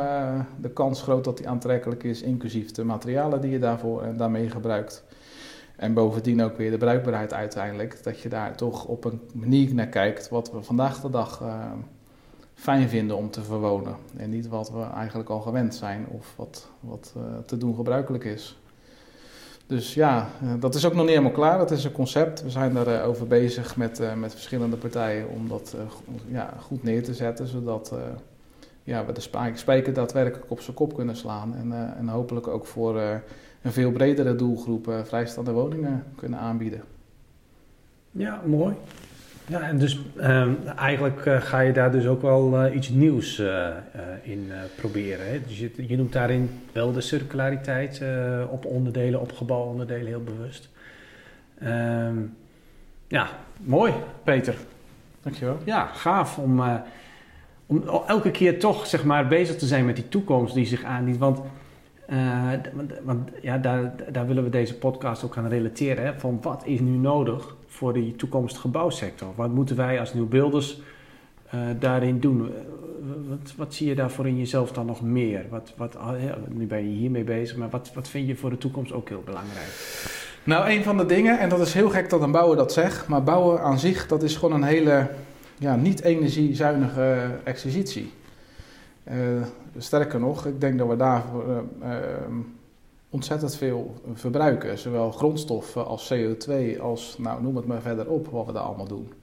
de 0.62 0.70
kans 0.74 1.02
groot 1.02 1.24
dat 1.24 1.38
die 1.38 1.50
aantrekkelijk 1.50 2.04
is, 2.04 2.22
inclusief 2.22 2.72
de 2.72 2.84
materialen 2.84 3.42
die 3.42 3.52
je 3.52 3.60
daarvoor 3.60 4.02
en 4.04 4.18
daarmee 4.18 4.50
gebruikt. 4.50 5.04
En 5.76 5.94
bovendien 5.94 6.42
ook 6.42 6.58
weer 6.58 6.72
de 6.72 6.78
bruikbaarheid 6.78 7.34
uiteindelijk. 7.34 8.04
Dat 8.04 8.20
je 8.20 8.30
daar 8.30 8.56
toch 8.56 8.86
op 8.86 9.06
een 9.06 9.22
manier 9.34 9.74
naar 9.74 9.88
kijkt 9.88 10.30
wat 10.30 10.52
we 10.52 10.64
vandaag 10.64 11.02
de 11.02 11.10
dag 11.10 11.44
fijn 12.54 12.90
vinden 12.90 13.18
om 13.18 13.30
te 13.30 13.44
verwonen. 13.44 13.96
En 14.18 14.30
niet 14.30 14.48
wat 14.48 14.72
we 14.72 14.82
eigenlijk 14.96 15.30
al 15.30 15.42
gewend 15.42 15.76
zijn 15.76 16.08
of 16.08 16.34
wat, 16.36 16.70
wat 16.80 17.16
te 17.46 17.58
doen 17.58 17.76
gebruikelijk 17.76 18.24
is. 18.24 18.58
Dus 19.67 19.93
ja, 19.93 20.29
uh, 20.43 20.53
dat 20.60 20.75
is 20.75 20.86
ook 20.86 20.93
nog 20.93 21.01
niet 21.01 21.10
helemaal 21.10 21.32
klaar. 21.32 21.58
Dat 21.58 21.72
is 21.72 21.84
een 21.84 21.91
concept. 21.91 22.43
We 22.43 22.50
zijn 22.50 22.74
daarover 22.74 23.03
over 23.03 23.27
bezig 23.27 23.75
met, 23.75 24.01
met 24.15 24.32
verschillende 24.32 24.75
partijen 24.75 25.29
om 25.29 25.48
dat 25.48 25.75
ja, 26.27 26.53
goed 26.60 26.84
neer 26.84 27.03
te 27.03 27.13
zetten. 27.13 27.48
Zodat 27.48 27.93
ja, 28.84 29.05
we 29.05 29.12
de 29.12 29.51
spijker 29.53 29.93
daadwerkelijk 29.93 30.51
op 30.51 30.60
zijn 30.60 30.75
kop 30.75 30.96
kunnen 30.96 31.15
slaan. 31.15 31.55
En, 31.55 31.96
en 31.98 32.08
hopelijk 32.08 32.48
ook 32.48 32.65
voor 32.65 33.00
een 33.62 33.72
veel 33.72 33.91
bredere 33.91 34.36
doelgroep 34.36 34.93
vrijstaande 35.03 35.51
woningen 35.51 36.03
kunnen 36.15 36.39
aanbieden. 36.39 36.84
Ja, 38.12 38.41
mooi. 38.46 38.75
Ja, 39.48 39.62
en 39.62 39.78
dus 39.78 40.00
um, 40.22 40.58
eigenlijk 40.78 41.26
uh, 41.26 41.42
ga 41.42 41.60
je 41.60 41.74
daar 41.74 41.92
dus 41.92 42.06
ook 42.06 42.22
wel 42.22 42.66
uh, 42.66 42.76
iets 42.76 42.90
nieuws 42.90 43.42
in 44.22 44.52
proberen. 44.76 45.32
Hè? 45.32 45.40
Dus 45.48 45.60
je, 45.60 45.72
je, 45.88 45.98
noemt 45.98 46.14
daarin 46.14 46.50
wel 46.72 46.92
de 46.92 47.02
circulariteit 47.02 48.02
op 48.50 48.66
onderdelen, 48.66 49.20
op 49.20 49.32
gebouwonderdelen 49.32 50.08
heel 50.08 50.24
bewust. 50.24 50.70
Um, 51.64 52.36
ja, 53.08 53.30
mooi, 53.58 53.94
Peter. 54.24 54.56
Dankjewel. 55.22 55.58
Ja, 55.64 55.86
gaaf 55.86 56.38
om, 56.38 56.64
om 57.66 57.84
elke 58.08 58.32
keer 58.32 58.60
toch 58.60 58.88
zeg 58.88 59.04
maar, 59.04 59.28
bezig 59.28 59.56
te 59.56 59.66
zijn 59.66 59.86
met 59.86 59.96
die 59.96 60.10
toekomst 60.10 60.54
die 60.54 60.66
zich 60.66 60.84
aandient. 60.84 61.18
Want 61.18 61.40
want, 63.04 63.30
ja, 63.42 63.58
daar, 63.58 63.94
daar 64.12 64.28
willen 64.28 64.44
we 64.44 64.50
deze 64.50 64.76
podcast 64.76 65.24
ook 65.24 65.34
gaan 65.34 65.48
relateren. 65.48 66.06
Hè, 66.06 66.20
van 66.20 66.39
wat 66.41 66.62
is 66.65 66.80
nu 66.80 66.89
nodig 66.89 67.56
voor 67.74 67.94
die 67.94 68.16
toekomstige 68.16 68.68
bouwsector? 68.68 69.30
Wat 69.36 69.54
moeten 69.54 69.76
wij 69.76 70.00
als 70.00 70.14
nieuwbeelders 70.14 70.82
uh, 71.56 71.62
daarin 71.80 72.20
doen? 72.20 72.52
Wat, 73.28 73.54
wat, 73.58 73.74
zie 73.74 73.88
je 73.88 73.96
daarvoor 73.96 74.28
in 74.28 74.38
jezelf 74.38 74.72
dan 74.72 74.86
nog 74.86 75.02
meer? 75.02 75.46
Wat, 75.50 75.74
wat, 75.78 75.98
ja, 76.20 76.38
nu 76.50 76.66
ben 76.66 76.90
je 76.90 76.98
hiermee 76.98 77.24
bezig, 77.24 77.58
maar 77.58 77.70
wat, 77.70 77.92
wat 77.94 78.08
vind 78.08 78.28
je 78.28 78.36
voor 78.36 78.50
de 78.50 78.58
toekomst 78.58 78.92
ook 78.92 79.10
heel 79.10 79.22
belangrijk? 79.26 79.68
Nou, 80.44 80.70
een 80.70 80.84
van 80.84 80.98
de 80.98 81.06
dingen, 81.06 81.40
en 81.40 81.50
dat 81.50 81.60
is 81.60 81.74
heel 81.74 81.90
gek 81.90 82.10
dat 82.10 82.22
een 82.22 82.32
bouwer 82.32 82.58
dat 82.58 82.74
zegt, 82.74 83.08
maar 83.08 83.24
bouwen 83.24 83.62
aan 83.62 83.80
zich, 83.80 84.08
dat 84.08 84.24
is 84.24 84.36
gewoon 84.36 84.54
een 84.54 84.68
hele 84.68 85.10
ja, 85.58 85.76
niet 85.76 86.02
energiezuinige 86.02 87.30
exercitie. 87.44 88.12
Sterker 89.78 90.20
nog, 90.20 90.46
ik 90.46 90.62
denk 90.62 90.78
dat 90.78 90.88
we 90.88 90.96
daar 90.96 91.24
ontzettend 93.13 93.56
veel 93.56 93.93
verbruiken. 94.13 94.78
Zowel 94.78 95.12
grondstoffen 95.12 95.86
als 95.86 96.13
CO2 96.13 96.80
als, 96.82 97.15
nou 97.17 97.41
noem 97.41 97.56
het 97.56 97.65
maar 97.65 97.82
verder 97.82 98.10
op, 98.10 98.28
wat 98.28 98.45
we 98.45 98.52
daar 98.52 98.63
allemaal 98.63 98.88
doen. 98.88 99.13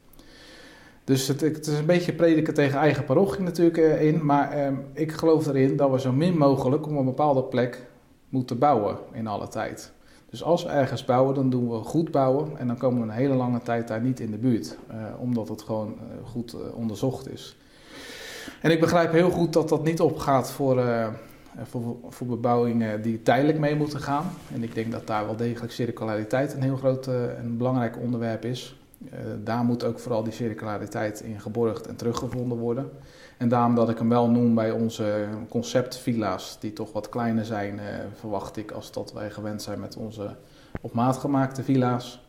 Dus 1.04 1.28
het, 1.28 1.40
het 1.40 1.66
is 1.66 1.78
een 1.78 1.86
beetje 1.86 2.12
prediken 2.12 2.54
tegen 2.54 2.78
eigen 2.78 3.04
parochie 3.04 3.42
natuurlijk 3.42 4.00
in. 4.00 4.24
Maar 4.24 4.50
ehm, 4.50 4.74
ik 4.92 5.12
geloof 5.12 5.46
erin 5.46 5.76
dat 5.76 5.90
we 5.90 6.00
zo 6.00 6.12
min 6.12 6.38
mogelijk 6.38 6.86
op 6.86 6.96
een 6.96 7.04
bepaalde 7.04 7.42
plek 7.42 7.86
moeten 8.28 8.58
bouwen 8.58 8.98
in 9.12 9.26
alle 9.26 9.48
tijd. 9.48 9.92
Dus 10.30 10.42
als 10.42 10.62
we 10.62 10.68
ergens 10.68 11.04
bouwen, 11.04 11.34
dan 11.34 11.50
doen 11.50 11.70
we 11.70 11.76
goed 11.76 12.10
bouwen 12.10 12.58
en 12.58 12.66
dan 12.66 12.76
komen 12.76 13.00
we 13.00 13.06
een 13.06 13.18
hele 13.18 13.34
lange 13.34 13.62
tijd 13.62 13.88
daar 13.88 14.00
niet 14.00 14.20
in 14.20 14.30
de 14.30 14.38
buurt. 14.38 14.76
omdat 15.18 15.48
het 15.48 15.62
gewoon 15.62 15.94
goed 16.24 16.56
onderzocht 16.74 17.32
is. 17.32 17.56
En 18.62 18.70
ik 18.70 18.80
begrijp 18.80 19.12
heel 19.12 19.30
goed 19.30 19.52
dat 19.52 19.68
dat 19.68 19.84
niet 19.84 20.00
opgaat 20.00 20.50
voor, 20.50 20.82
voor, 21.62 21.96
voor 22.08 22.26
bebouwingen 22.26 23.02
die 23.02 23.22
tijdelijk 23.22 23.58
mee 23.58 23.76
moeten 23.76 24.00
gaan. 24.00 24.26
En 24.54 24.62
ik 24.62 24.74
denk 24.74 24.92
dat 24.92 25.06
daar 25.06 25.24
wel 25.26 25.36
degelijk 25.36 25.72
circulariteit 25.72 26.54
een 26.54 26.62
heel 26.62 26.76
groot 26.76 27.08
uh, 27.08 27.38
en 27.38 27.56
belangrijk 27.56 27.98
onderwerp 27.98 28.44
is. 28.44 28.78
Uh, 29.04 29.18
daar 29.44 29.64
moet 29.64 29.84
ook 29.84 29.98
vooral 29.98 30.22
die 30.22 30.32
circulariteit 30.32 31.20
in 31.20 31.40
geborgd 31.40 31.86
en 31.86 31.96
teruggevonden 31.96 32.58
worden. 32.58 32.90
En 33.36 33.48
daarom 33.48 33.74
dat 33.74 33.88
ik 33.88 33.98
hem 33.98 34.08
wel 34.08 34.30
noem 34.30 34.54
bij 34.54 34.70
onze 34.70 35.28
conceptvilla's, 35.48 36.56
die 36.60 36.72
toch 36.72 36.92
wat 36.92 37.08
kleiner 37.08 37.44
zijn, 37.44 37.80
verwacht 38.14 38.56
ik, 38.56 38.70
als 38.70 38.92
dat 38.92 39.12
wij 39.12 39.30
gewend 39.30 39.62
zijn 39.62 39.80
met 39.80 39.96
onze 39.96 40.36
op 40.80 40.92
maat 40.92 41.16
gemaakte 41.16 41.62
villa's. 41.62 42.20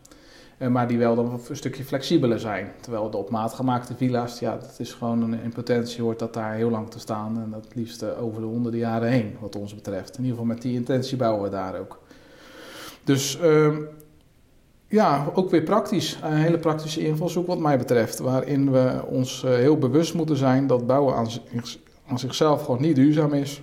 Eh, 0.62 0.68
maar 0.68 0.88
die 0.88 0.98
wel 0.98 1.16
dan 1.16 1.40
een 1.50 1.56
stukje 1.56 1.84
flexibeler 1.84 2.40
zijn. 2.40 2.72
Terwijl 2.82 3.10
de 3.10 3.18
op 3.18 3.30
maat 3.30 3.54
gemaakte 3.54 3.96
villa's, 3.96 4.40
ja, 4.40 4.58
dat 4.58 4.76
is 4.78 4.94
gewoon 4.94 5.22
een, 5.22 5.42
in 5.44 5.54
potentie 5.54 6.02
hoort 6.02 6.20
dat 6.20 6.34
daar 6.34 6.54
heel 6.54 6.70
lang 6.70 6.90
te 6.90 7.00
staan. 7.00 7.42
En 7.44 7.50
dat 7.52 7.68
liefst 7.74 8.04
uh, 8.04 8.24
over 8.24 8.42
de 8.42 8.48
honderden 8.48 8.80
jaren 8.80 9.10
heen, 9.10 9.36
wat 9.40 9.56
ons 9.56 9.76
betreft. 9.76 10.18
In 10.18 10.24
ieder 10.24 10.30
geval 10.30 10.54
met 10.54 10.62
die 10.62 10.74
intentie 10.74 11.18
bouwen 11.18 11.44
we 11.44 11.50
daar 11.50 11.80
ook. 11.80 12.00
Dus 13.04 13.40
uh, 13.44 13.78
ja, 14.88 15.32
ook 15.34 15.50
weer 15.50 15.64
praktisch. 15.64 16.20
Een 16.24 16.34
hele 16.34 16.58
praktische 16.58 17.06
invalshoek 17.06 17.48
wat 17.48 17.60
mij 17.60 17.78
betreft. 17.78 18.20
Waarin 18.20 18.72
we 18.72 19.02
ons 19.06 19.44
uh, 19.46 19.52
heel 19.52 19.78
bewust 19.78 20.14
moeten 20.14 20.38
zijn 20.38 20.68
dat 20.68 20.88
bouwen 20.88 21.16
aan 22.08 22.20
zichzelf 22.20 22.66
gewoon 22.66 22.82
niet 22.82 22.96
duurzaam 22.96 23.34
is. 23.34 23.62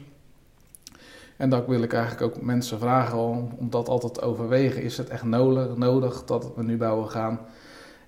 En 1.38 1.50
dat 1.50 1.66
wil 1.66 1.82
ik 1.82 1.92
eigenlijk 1.92 2.22
ook 2.22 2.42
mensen 2.42 2.78
vragen 2.78 3.18
om, 3.18 3.48
om 3.58 3.70
dat 3.70 3.88
altijd 3.88 4.14
te 4.14 4.20
overwegen. 4.20 4.82
Is 4.82 4.96
het 4.96 5.08
echt 5.08 5.22
nodig, 5.22 5.76
nodig 5.76 6.24
dat 6.24 6.54
we 6.56 6.62
nu 6.62 6.76
bouwen 6.76 7.10
gaan? 7.10 7.40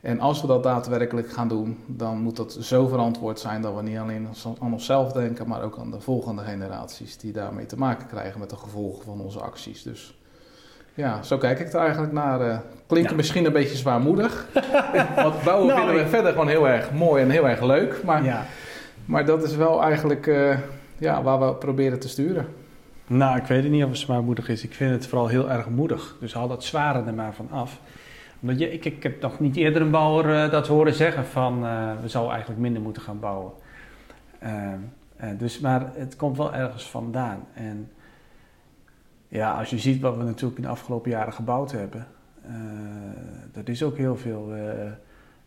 En 0.00 0.20
als 0.20 0.40
we 0.40 0.46
dat 0.46 0.62
daadwerkelijk 0.62 1.30
gaan 1.30 1.48
doen, 1.48 1.78
dan 1.86 2.20
moet 2.20 2.36
dat 2.36 2.52
zo 2.60 2.86
verantwoord 2.86 3.40
zijn 3.40 3.62
dat 3.62 3.74
we 3.74 3.82
niet 3.82 3.98
alleen 3.98 4.28
aan 4.60 4.72
onszelf 4.72 5.12
denken, 5.12 5.48
maar 5.48 5.62
ook 5.62 5.78
aan 5.78 5.90
de 5.90 6.00
volgende 6.00 6.42
generaties 6.42 7.16
die 7.16 7.32
daarmee 7.32 7.66
te 7.66 7.78
maken 7.78 8.06
krijgen 8.06 8.40
met 8.40 8.50
de 8.50 8.56
gevolgen 8.56 9.04
van 9.04 9.20
onze 9.20 9.40
acties. 9.40 9.82
Dus 9.82 10.18
ja, 10.94 11.22
zo 11.22 11.38
kijk 11.38 11.58
ik 11.58 11.72
er 11.72 11.80
eigenlijk 11.80 12.12
naar. 12.12 12.40
Uh, 12.40 12.58
klinkt 12.86 13.16
misschien 13.16 13.44
een 13.44 13.52
beetje 13.52 13.76
zwaarmoedig. 13.76 14.46
Want 15.16 15.42
bouwen 15.42 15.66
nou, 15.66 15.78
vinden 15.78 15.94
we 15.94 16.00
ik... 16.00 16.08
verder 16.08 16.32
gewoon 16.32 16.48
heel 16.48 16.68
erg 16.68 16.92
mooi 16.92 17.22
en 17.22 17.30
heel 17.30 17.48
erg 17.48 17.62
leuk. 17.62 18.02
Maar, 18.04 18.24
ja. 18.24 18.46
maar 19.04 19.24
dat 19.24 19.42
is 19.42 19.56
wel 19.56 19.82
eigenlijk 19.82 20.26
uh, 20.26 20.58
ja, 20.98 21.22
waar 21.22 21.40
we 21.40 21.54
proberen 21.54 21.98
te 21.98 22.08
sturen. 22.08 22.46
Nou, 23.10 23.36
ik 23.36 23.44
weet 23.44 23.62
het 23.62 23.72
niet 23.72 23.82
of 23.82 23.88
het 23.88 23.98
zwaarmoedig 23.98 24.48
is. 24.48 24.64
Ik 24.64 24.74
vind 24.74 24.90
het 24.90 25.06
vooral 25.06 25.28
heel 25.28 25.50
erg 25.50 25.68
moedig. 25.68 26.16
Dus 26.20 26.34
haal 26.34 26.48
dat 26.48 26.64
zware 26.64 27.02
er 27.02 27.14
maar 27.14 27.34
van 27.34 27.50
af. 27.50 27.80
Omdat 28.40 28.58
je, 28.58 28.72
ik, 28.72 28.84
ik 28.84 29.02
heb 29.02 29.20
nog 29.20 29.40
niet 29.40 29.56
eerder 29.56 29.82
een 29.82 29.90
bouwer 29.90 30.44
uh, 30.44 30.50
dat 30.50 30.66
horen 30.66 30.94
zeggen 30.94 31.24
van 31.24 31.64
uh, 31.64 31.92
we 32.00 32.08
zouden 32.08 32.32
eigenlijk 32.32 32.62
minder 32.62 32.82
moeten 32.82 33.02
gaan 33.02 33.20
bouwen. 33.20 33.52
Uh, 34.42 34.72
dus, 35.38 35.60
maar 35.60 35.92
het 35.94 36.16
komt 36.16 36.36
wel 36.36 36.54
ergens 36.54 36.90
vandaan. 36.90 37.46
En 37.54 37.90
ja, 39.28 39.58
als 39.58 39.70
je 39.70 39.78
ziet 39.78 40.00
wat 40.00 40.16
we 40.16 40.22
natuurlijk 40.22 40.56
in 40.56 40.64
de 40.64 40.70
afgelopen 40.70 41.10
jaren 41.10 41.32
gebouwd 41.32 41.72
hebben, 41.72 42.06
dat 43.52 43.68
is 43.68 43.82
ook 43.82 43.96
heel 43.96 44.16
veel. 44.16 44.46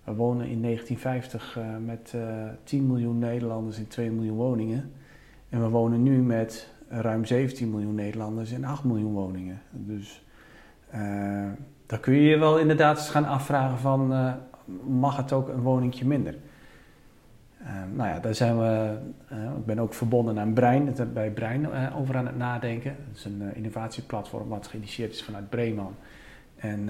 we 0.03 0.13
wonen 0.13 0.47
in 0.47 0.61
1950 0.61 1.57
met 1.85 2.15
10 2.63 2.87
miljoen 2.87 3.19
Nederlanders 3.19 3.77
in 3.77 3.87
2 3.87 4.11
miljoen 4.11 4.37
woningen. 4.37 4.91
En 5.49 5.61
we 5.61 5.69
wonen 5.69 6.03
nu 6.03 6.21
met 6.21 6.72
ruim 7.01 7.25
17 7.25 7.69
miljoen 7.69 7.95
Nederlanders 7.95 8.51
in 8.51 8.65
8 8.65 8.83
miljoen 8.83 9.13
woningen. 9.13 9.61
Dus 9.69 10.23
uh, 10.95 11.49
dan 11.85 11.99
kun 11.99 12.13
je 12.13 12.21
je 12.21 12.37
wel 12.37 12.59
inderdaad 12.59 12.97
eens 12.97 13.09
gaan 13.09 13.25
afvragen 13.25 13.77
van, 13.77 14.11
uh, 14.11 14.33
mag 14.83 15.17
het 15.17 15.31
ook 15.31 15.47
een 15.47 15.61
woningje 15.61 16.05
minder? 16.05 16.35
Uh, 17.61 17.69
nou 17.93 18.09
ja, 18.09 18.19
daar 18.19 18.35
zijn 18.35 18.59
we, 18.59 18.97
ik 19.57 19.65
ben 19.65 19.79
ook 19.79 19.93
verbonden 19.93 20.39
aan 20.39 20.53
Brein, 20.53 20.95
bij 21.13 21.31
Brein 21.31 21.93
over 21.93 22.17
aan 22.17 22.25
het 22.25 22.37
nadenken. 22.37 22.95
Dat 23.07 23.17
is 23.17 23.25
een 23.25 23.55
innovatieplatform 23.55 24.49
wat 24.49 24.67
geïnitieerd 24.67 25.11
is 25.11 25.23
vanuit 25.23 25.49
Breeman. 25.49 25.95
En 26.55 26.85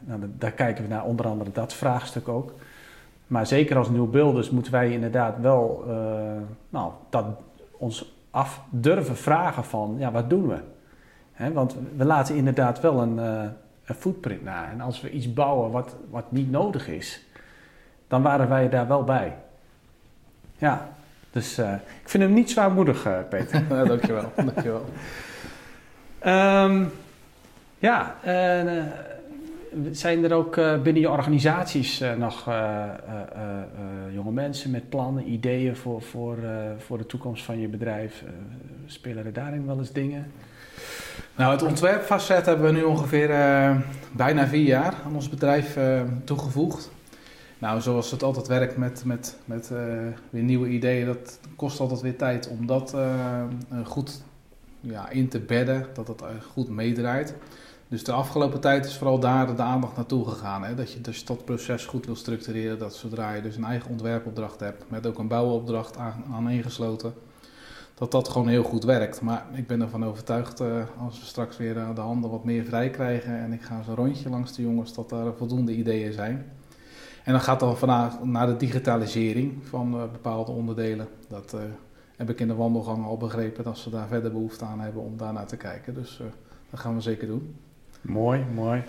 nou, 0.00 0.20
daar 0.38 0.52
kijken 0.52 0.84
we 0.84 0.90
naar 0.90 1.04
onder 1.04 1.26
andere 1.26 1.50
dat 1.52 1.74
vraagstuk 1.74 2.28
ook. 2.28 2.54
Maar 3.26 3.46
zeker 3.46 3.76
als 3.76 3.90
nieuwbeelders 3.90 4.50
moeten 4.50 4.72
wij 4.72 4.92
inderdaad 4.92 5.38
wel 5.40 5.84
nou, 6.68 6.92
dat 7.10 7.26
ons 7.78 8.17
af 8.38 8.60
durven 8.70 9.16
vragen 9.16 9.64
van, 9.64 9.96
ja, 9.98 10.10
wat 10.10 10.30
doen 10.30 10.48
we? 10.48 10.58
want 11.52 11.76
we 11.96 12.04
laten 12.04 12.34
inderdaad 12.34 12.80
wel 12.80 13.02
een, 13.02 13.16
uh, 13.16 13.42
een 13.84 13.94
footprint 13.94 14.42
na. 14.42 14.70
En 14.70 14.80
als 14.80 15.00
we 15.00 15.10
iets 15.10 15.32
bouwen 15.32 15.70
wat, 15.70 15.96
wat 16.10 16.32
niet 16.32 16.50
nodig 16.50 16.88
is, 16.88 17.24
dan 18.08 18.22
waren 18.22 18.48
wij 18.48 18.68
daar 18.68 18.88
wel 18.88 19.04
bij. 19.04 19.36
Ja, 20.56 20.88
dus 21.30 21.58
uh, 21.58 21.72
ik 21.72 22.08
vind 22.08 22.22
hem 22.22 22.32
niet 22.32 22.50
zwaarmoedig, 22.50 23.06
uh, 23.06 23.18
Peter. 23.28 23.64
ja, 23.68 23.84
dankjewel, 23.94 24.32
dankjewel. 24.36 24.84
um, 26.26 26.90
ja, 27.78 28.16
zijn 29.90 30.24
er 30.24 30.32
ook 30.32 30.54
binnen 30.82 31.02
je 31.02 31.10
organisaties 31.10 32.02
nog 32.18 32.50
jonge 34.12 34.32
mensen 34.32 34.70
met 34.70 34.88
plannen, 34.88 35.30
ideeën 35.30 35.76
voor, 35.76 36.02
voor, 36.02 36.36
voor 36.78 36.98
de 36.98 37.06
toekomst 37.06 37.44
van 37.44 37.60
je 37.60 37.68
bedrijf? 37.68 38.24
spelen 38.86 39.24
er 39.24 39.32
daarin 39.32 39.66
wel 39.66 39.78
eens 39.78 39.92
dingen? 39.92 40.32
Nou, 41.36 41.52
het 41.52 41.62
ontwerpfacet 41.62 42.46
hebben 42.46 42.66
we 42.66 42.72
nu 42.72 42.82
ongeveer 42.82 43.28
bijna 44.12 44.46
vier 44.46 44.66
jaar 44.66 44.94
aan 45.04 45.14
ons 45.14 45.28
bedrijf 45.28 45.78
toegevoegd. 46.24 46.90
Nou, 47.58 47.80
zoals 47.80 48.10
het 48.10 48.22
altijd 48.22 48.46
werkt 48.46 48.76
met, 48.76 49.02
met, 49.04 49.36
met 49.44 49.72
weer 50.30 50.42
nieuwe 50.42 50.68
ideeën, 50.68 51.06
dat 51.06 51.40
kost 51.56 51.80
altijd 51.80 52.00
weer 52.00 52.16
tijd 52.16 52.48
om 52.48 52.66
dat 52.66 52.96
goed 53.84 54.22
ja, 54.80 55.08
in 55.08 55.28
te 55.28 55.40
bedden, 55.40 55.86
dat 55.94 56.08
het 56.08 56.22
goed 56.50 56.68
meedraait. 56.68 57.34
Dus 57.88 58.04
de 58.04 58.12
afgelopen 58.12 58.60
tijd 58.60 58.86
is 58.86 58.96
vooral 58.96 59.18
daar 59.18 59.56
de 59.56 59.62
aandacht 59.62 59.96
naartoe 59.96 60.28
gegaan. 60.28 60.64
Hè? 60.64 60.74
Dat 60.74 60.92
je 60.92 61.00
dat 61.24 61.44
proces 61.44 61.84
goed 61.84 62.06
wil 62.06 62.16
structureren. 62.16 62.78
Dat 62.78 62.94
zodra 62.94 63.32
je 63.32 63.42
dus 63.42 63.56
een 63.56 63.64
eigen 63.64 63.90
ontwerpopdracht 63.90 64.60
hebt, 64.60 64.90
met 64.90 65.06
ook 65.06 65.18
een 65.18 65.28
bouwopdracht 65.28 65.96
aan, 65.96 66.24
aan 66.32 66.50
ingesloten, 66.50 67.14
dat 67.94 68.10
dat 68.10 68.28
gewoon 68.28 68.48
heel 68.48 68.62
goed 68.62 68.84
werkt. 68.84 69.20
Maar 69.20 69.46
ik 69.52 69.66
ben 69.66 69.80
ervan 69.80 70.04
overtuigd, 70.04 70.60
uh, 70.60 70.82
als 70.98 71.18
we 71.18 71.26
straks 71.26 71.56
weer 71.56 71.76
uh, 71.76 71.94
de 71.94 72.00
handen 72.00 72.30
wat 72.30 72.44
meer 72.44 72.64
vrij 72.64 72.90
krijgen 72.90 73.38
en 73.38 73.52
ik 73.52 73.62
ga 73.62 73.82
zo'n 73.82 73.94
rondje 73.94 74.28
langs 74.28 74.52
de 74.52 74.62
jongens, 74.62 74.94
dat 74.94 75.12
er 75.12 75.34
voldoende 75.36 75.76
ideeën 75.76 76.12
zijn. 76.12 76.52
En 77.24 77.32
dan 77.32 77.40
gaat 77.40 77.60
dan 77.60 77.76
vandaag 77.76 78.22
naar 78.22 78.46
de 78.46 78.56
digitalisering 78.56 79.66
van 79.66 79.94
uh, 79.94 80.00
bepaalde 80.12 80.52
onderdelen. 80.52 81.08
Dat 81.28 81.56
heb 82.16 82.30
ik 82.30 82.40
in 82.40 82.48
de 82.48 82.54
wandelgang 82.54 83.04
al 83.04 83.16
begrepen, 83.16 83.64
dat 83.64 83.78
ze 83.78 83.90
daar 83.90 84.08
verder 84.08 84.32
behoefte 84.32 84.64
aan 84.64 84.80
hebben 84.80 85.02
om 85.02 85.16
daar 85.16 85.32
naar 85.32 85.46
te 85.46 85.56
kijken. 85.56 85.94
Dus 85.94 86.20
dat 86.70 86.80
gaan 86.80 86.94
we 86.94 87.00
zeker 87.00 87.26
doen. 87.26 87.56
Mooi, 88.00 88.44
mooi. 88.54 88.82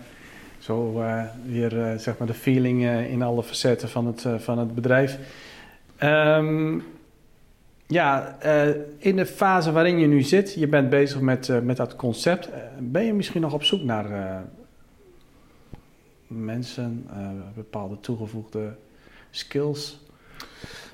Zo 0.58 1.02
weer 1.46 1.94
zeg 1.98 2.18
maar 2.18 2.26
de 2.26 2.34
feeling 2.34 2.84
in 3.08 3.22
alle 3.22 3.42
facetten 3.42 3.88
van 3.88 4.06
het, 4.06 4.26
van 4.38 4.58
het 4.58 4.74
bedrijf. 4.74 5.18
Um, 6.02 6.84
ja, 7.86 8.36
in 8.98 9.16
de 9.16 9.26
fase 9.26 9.72
waarin 9.72 9.98
je 9.98 10.06
nu 10.06 10.22
zit, 10.22 10.54
je 10.54 10.68
bent 10.68 10.90
bezig 10.90 11.20
met, 11.20 11.62
met 11.62 11.76
dat 11.76 11.96
concept. 11.96 12.48
Ben 12.78 13.04
je 13.04 13.14
misschien 13.14 13.40
nog 13.40 13.52
op 13.52 13.62
zoek 13.62 13.82
naar 13.82 14.42
mensen, 16.26 17.06
bepaalde 17.54 18.00
toegevoegde 18.00 18.74
skills? 19.30 20.00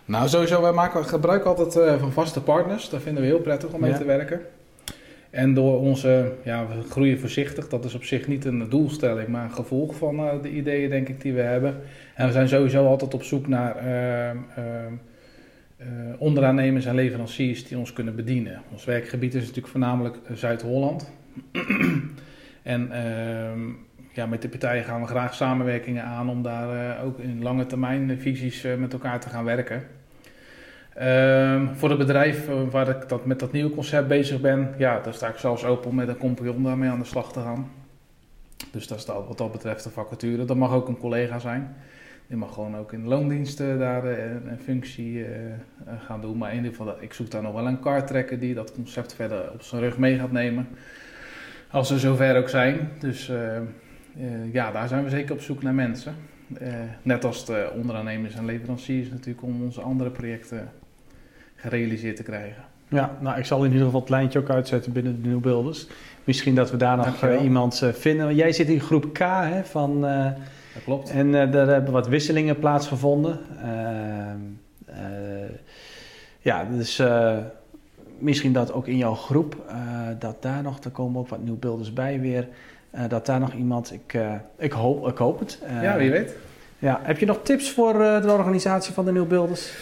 Nou, 0.05 0.29
sowieso, 0.29 0.62
wij 0.62 0.72
maken 0.72 1.05
gebruik 1.05 1.44
altijd 1.44 2.00
van 2.00 2.12
vaste 2.12 2.42
partners. 2.42 2.88
Daar 2.90 3.00
vinden 3.00 3.22
we 3.22 3.29
heel 3.29 3.40
prettig 3.40 3.72
om 3.72 3.81
mee 3.81 3.90
ja. 3.90 3.96
te 3.96 4.05
werken. 4.05 4.40
En 5.37 5.55
door 5.55 5.81
onze, 5.81 6.33
ja, 6.44 6.66
we 6.66 6.83
groeien 6.90 7.18
voorzichtig. 7.18 7.68
Dat 7.68 7.85
is 7.85 7.94
op 7.94 8.05
zich 8.05 8.27
niet 8.27 8.44
een 8.44 8.68
doelstelling, 8.68 9.29
maar 9.29 9.44
een 9.44 9.53
gevolg 9.53 9.96
van 9.96 10.16
de 10.42 10.51
ideeën, 10.51 10.90
denk 10.90 11.09
ik, 11.09 11.20
die 11.20 11.33
we 11.33 11.40
hebben. 11.40 11.81
En 12.14 12.27
we 12.27 12.33
zijn 12.33 12.49
sowieso 12.49 12.87
altijd 12.87 13.14
op 13.14 13.22
zoek 13.22 13.46
naar 13.49 13.77
uh, 15.79 15.87
onderaannemers 16.18 16.87
en 16.87 16.94
leveranciers 16.94 17.68
die 17.68 17.79
ons 17.79 17.92
kunnen 17.92 18.16
bedienen. 18.16 18.62
Ons 18.72 18.85
werkgebied 18.85 19.35
is 19.35 19.40
natuurlijk 19.40 19.68
voornamelijk 19.68 20.16
eh, 20.25 20.37
Zuid-Holland. 20.37 21.12
en 22.62 22.88
uh, 22.92 23.75
ja, 24.12 24.27
met 24.27 24.42
de 24.42 24.49
partijen 24.49 24.85
gaan 24.85 25.01
we 25.01 25.07
graag 25.07 25.35
samenwerkingen 25.35 26.05
aan 26.05 26.29
om 26.29 26.42
daar 26.42 27.03
ook 27.05 27.18
in 27.18 27.42
lange 27.42 27.66
termijn 27.66 28.20
visies 28.20 28.66
met 28.79 28.92
elkaar 28.92 29.20
te 29.20 29.29
gaan 29.29 29.44
werken. 29.44 29.95
Ehm, 30.96 31.74
voor 31.74 31.88
het 31.88 31.98
bedrijf 31.98 32.48
waar 32.70 32.88
ik 32.88 33.09
dat, 33.09 33.26
met 33.26 33.40
dat 33.40 33.52
nieuwe 33.52 33.70
concept 33.70 34.09
bezig 34.09 34.40
ben, 34.40 34.74
ja, 34.78 35.00
daar 35.00 35.14
sta 35.14 35.28
ik 35.28 35.37
zelfs 35.37 35.64
open 35.64 35.90
om 35.90 35.96
met 35.96 36.09
een 36.09 36.16
compagnon 36.16 36.62
daarmee 36.62 36.90
aan 36.90 36.98
de 36.98 37.04
slag 37.04 37.32
te 37.32 37.40
gaan. 37.40 37.70
Dus 38.72 38.87
dat 38.87 38.98
is 38.98 39.06
wat 39.06 39.38
dat 39.38 39.52
betreft 39.52 39.85
de 39.85 39.90
vacature. 39.90 40.44
Dat 40.44 40.56
mag 40.56 40.72
ook 40.72 40.88
een 40.88 40.98
collega 40.98 41.38
zijn. 41.38 41.76
Je 42.26 42.37
mag 42.37 42.54
gewoon 42.54 42.76
ook 42.76 42.92
in 42.92 43.06
loondiensten 43.06 43.78
daar 43.78 44.04
eh, 44.04 44.30
een, 44.30 44.59
functie 44.64 45.24
eh, 45.24 45.46
eh, 45.46 45.54
gaan 46.06 46.20
doen. 46.20 46.38
Maar 46.38 46.50
in 46.50 46.56
ieder 46.56 46.70
geval, 46.70 46.94
ik 47.00 47.12
zoek 47.12 47.30
daar 47.30 47.42
nog 47.42 47.52
wel 47.52 47.66
een 47.66 48.06
trekken 48.06 48.40
die 48.40 48.54
dat 48.54 48.72
concept 48.72 49.14
verder 49.14 49.52
op 49.52 49.62
zijn 49.62 49.82
rug 49.82 49.98
mee 49.98 50.18
gaat 50.18 50.32
nemen. 50.32 50.68
Als 51.70 51.88
ze 51.88 51.98
zover 51.98 52.37
ook 52.37 52.48
zijn. 52.48 52.90
Dus 52.98 53.32
ja, 54.52 54.72
daar 54.72 54.88
zijn 54.88 55.04
we 55.04 55.11
zeker 55.11 55.35
op 55.35 55.40
zoek 55.40 55.62
naar 55.62 55.74
mensen. 55.74 56.14
net 57.02 57.24
als 57.24 57.46
de 57.46 57.70
onderaannemers 57.74 58.35
en 58.35 58.44
leveranciers 58.44 59.11
natuurlijk 59.11 59.42
om 59.42 59.62
onze 59.62 59.80
andere 59.80 60.11
projecten 60.11 60.68
gerealiseerd 61.56 62.16
te 62.16 62.22
krijgen. 62.22 62.62
Ja, 62.88 63.16
nou 63.20 63.38
ik 63.38 63.44
zal 63.44 63.64
in 63.64 63.70
ieder 63.70 63.84
geval 63.84 64.00
het 64.00 64.10
lijntje 64.10 64.38
ook 64.38 64.50
uitzetten 64.50 64.92
binnen 64.92 65.22
de 65.22 65.28
Nieuwbeelders. 65.28 65.86
Misschien 66.24 66.54
dat 66.54 66.70
we 66.70 66.76
daar 66.76 66.96
nog 66.96 67.40
iemand 67.42 67.82
vinden. 67.92 68.34
Jij 68.34 68.52
zit 68.52 68.68
in 68.68 68.80
groep 68.80 69.12
K 69.12 69.18
hè, 69.18 69.64
van 69.64 70.04
dat 70.76 70.84
klopt. 70.84 71.10
En 71.10 71.28
uh, 71.28 71.54
er 71.54 71.68
hebben 71.68 71.92
wat 71.92 72.08
wisselingen 72.08 72.58
plaatsgevonden. 72.58 73.38
Eh, 74.86 74.96
ja, 76.40 76.64
dus 76.64 76.98
eh, 76.98 77.36
misschien 78.18 78.52
dat 78.52 78.72
ook 78.72 78.86
in 78.86 78.96
jouw 78.96 79.14
groep, 79.14 79.56
dat 80.18 80.42
daar 80.42 80.62
nog, 80.62 80.78
er 80.84 80.90
komen 80.90 81.20
ook 81.20 81.28
wat 81.28 81.42
nieuwbeelders 81.42 81.92
bij 81.92 82.20
weer, 82.20 82.48
dat 83.08 83.26
daar 83.26 83.40
nog 83.40 83.52
iemand, 83.52 83.92
ik, 83.92 84.18
ik, 84.58 84.72
hoop, 84.72 85.08
ik 85.08 85.16
hoop 85.16 85.38
het. 85.38 85.58
ja, 85.82 85.96
wie 85.96 86.10
weet. 86.10 86.36
Ja, 86.78 87.00
heb 87.02 87.18
je 87.18 87.26
nog 87.26 87.40
tips 87.42 87.70
voor 87.70 87.92
de 87.92 88.32
organisatie 88.32 88.94
van 88.94 89.04
de 89.04 89.12
nieuwbeelders? 89.12 89.72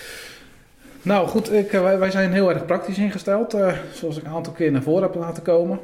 Nou 1.05 1.29
goed, 1.29 1.53
ik, 1.53 1.71
wij, 1.71 1.99
wij, 1.99 2.11
zijn 2.11 2.33
heel 2.33 2.51
erg 2.51 2.64
praktisch 2.64 2.99
ingesteld, 2.99 3.57
zoals 3.93 4.17
ik 4.17 4.25
een 4.25 4.31
aantal 4.31 4.53
keer 4.53 4.73
naar 4.73 4.83
voren 4.83 5.03
heb 5.03 5.14
laten 5.14 5.43
komen. 5.43 5.79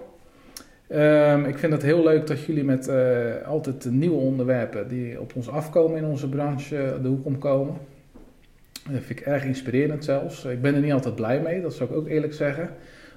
Um, 0.92 1.44
ik 1.44 1.58
vind 1.58 1.72
het 1.72 1.82
heel 1.82 2.02
leuk 2.02 2.26
dat 2.26 2.44
jullie 2.44 2.64
met 2.64 2.88
uh, 2.88 3.46
altijd 3.46 3.84
nieuwe 3.90 4.16
onderwerpen 4.16 4.88
die 4.88 5.20
op 5.20 5.32
ons 5.34 5.48
afkomen 5.48 5.98
in 5.98 6.04
onze 6.04 6.28
branche 6.28 6.98
de 7.02 7.08
hoek 7.08 7.26
omkomen. 7.26 7.76
Dat 8.90 9.02
vind 9.02 9.20
ik 9.20 9.26
erg 9.26 9.44
inspirerend 9.44 10.04
zelfs. 10.04 10.44
Ik 10.44 10.62
ben 10.62 10.74
er 10.74 10.80
niet 10.80 10.92
altijd 10.92 11.14
blij 11.14 11.40
mee, 11.40 11.60
dat 11.60 11.74
zou 11.74 11.90
ik 11.90 11.96
ook 11.96 12.08
eerlijk 12.08 12.34
zeggen. 12.34 12.70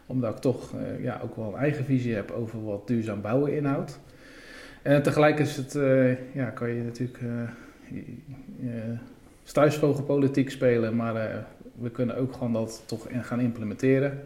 Omdat 0.05 0.33
ik 0.33 0.41
toch 0.41 0.73
ja, 1.01 1.19
ook 1.23 1.35
wel 1.35 1.47
een 1.47 1.59
eigen 1.59 1.85
visie 1.85 2.15
heb 2.15 2.31
over 2.31 2.63
wat 2.63 2.87
duurzaam 2.87 3.21
bouwen 3.21 3.53
inhoudt. 3.55 3.99
En 4.81 5.03
tegelijk 5.03 5.39
is 5.39 5.55
het, 5.55 5.77
ja, 6.33 6.49
kan 6.49 6.69
je 6.69 6.83
natuurlijk 6.83 7.19
stuisvogelpolitiek 9.43 10.49
spelen, 10.49 10.95
maar 10.95 11.45
we 11.79 11.89
kunnen 11.89 12.17
ook 12.17 12.33
gewoon 12.33 12.53
dat 12.53 12.83
toch 12.85 13.07
gaan 13.21 13.39
implementeren. 13.39 14.19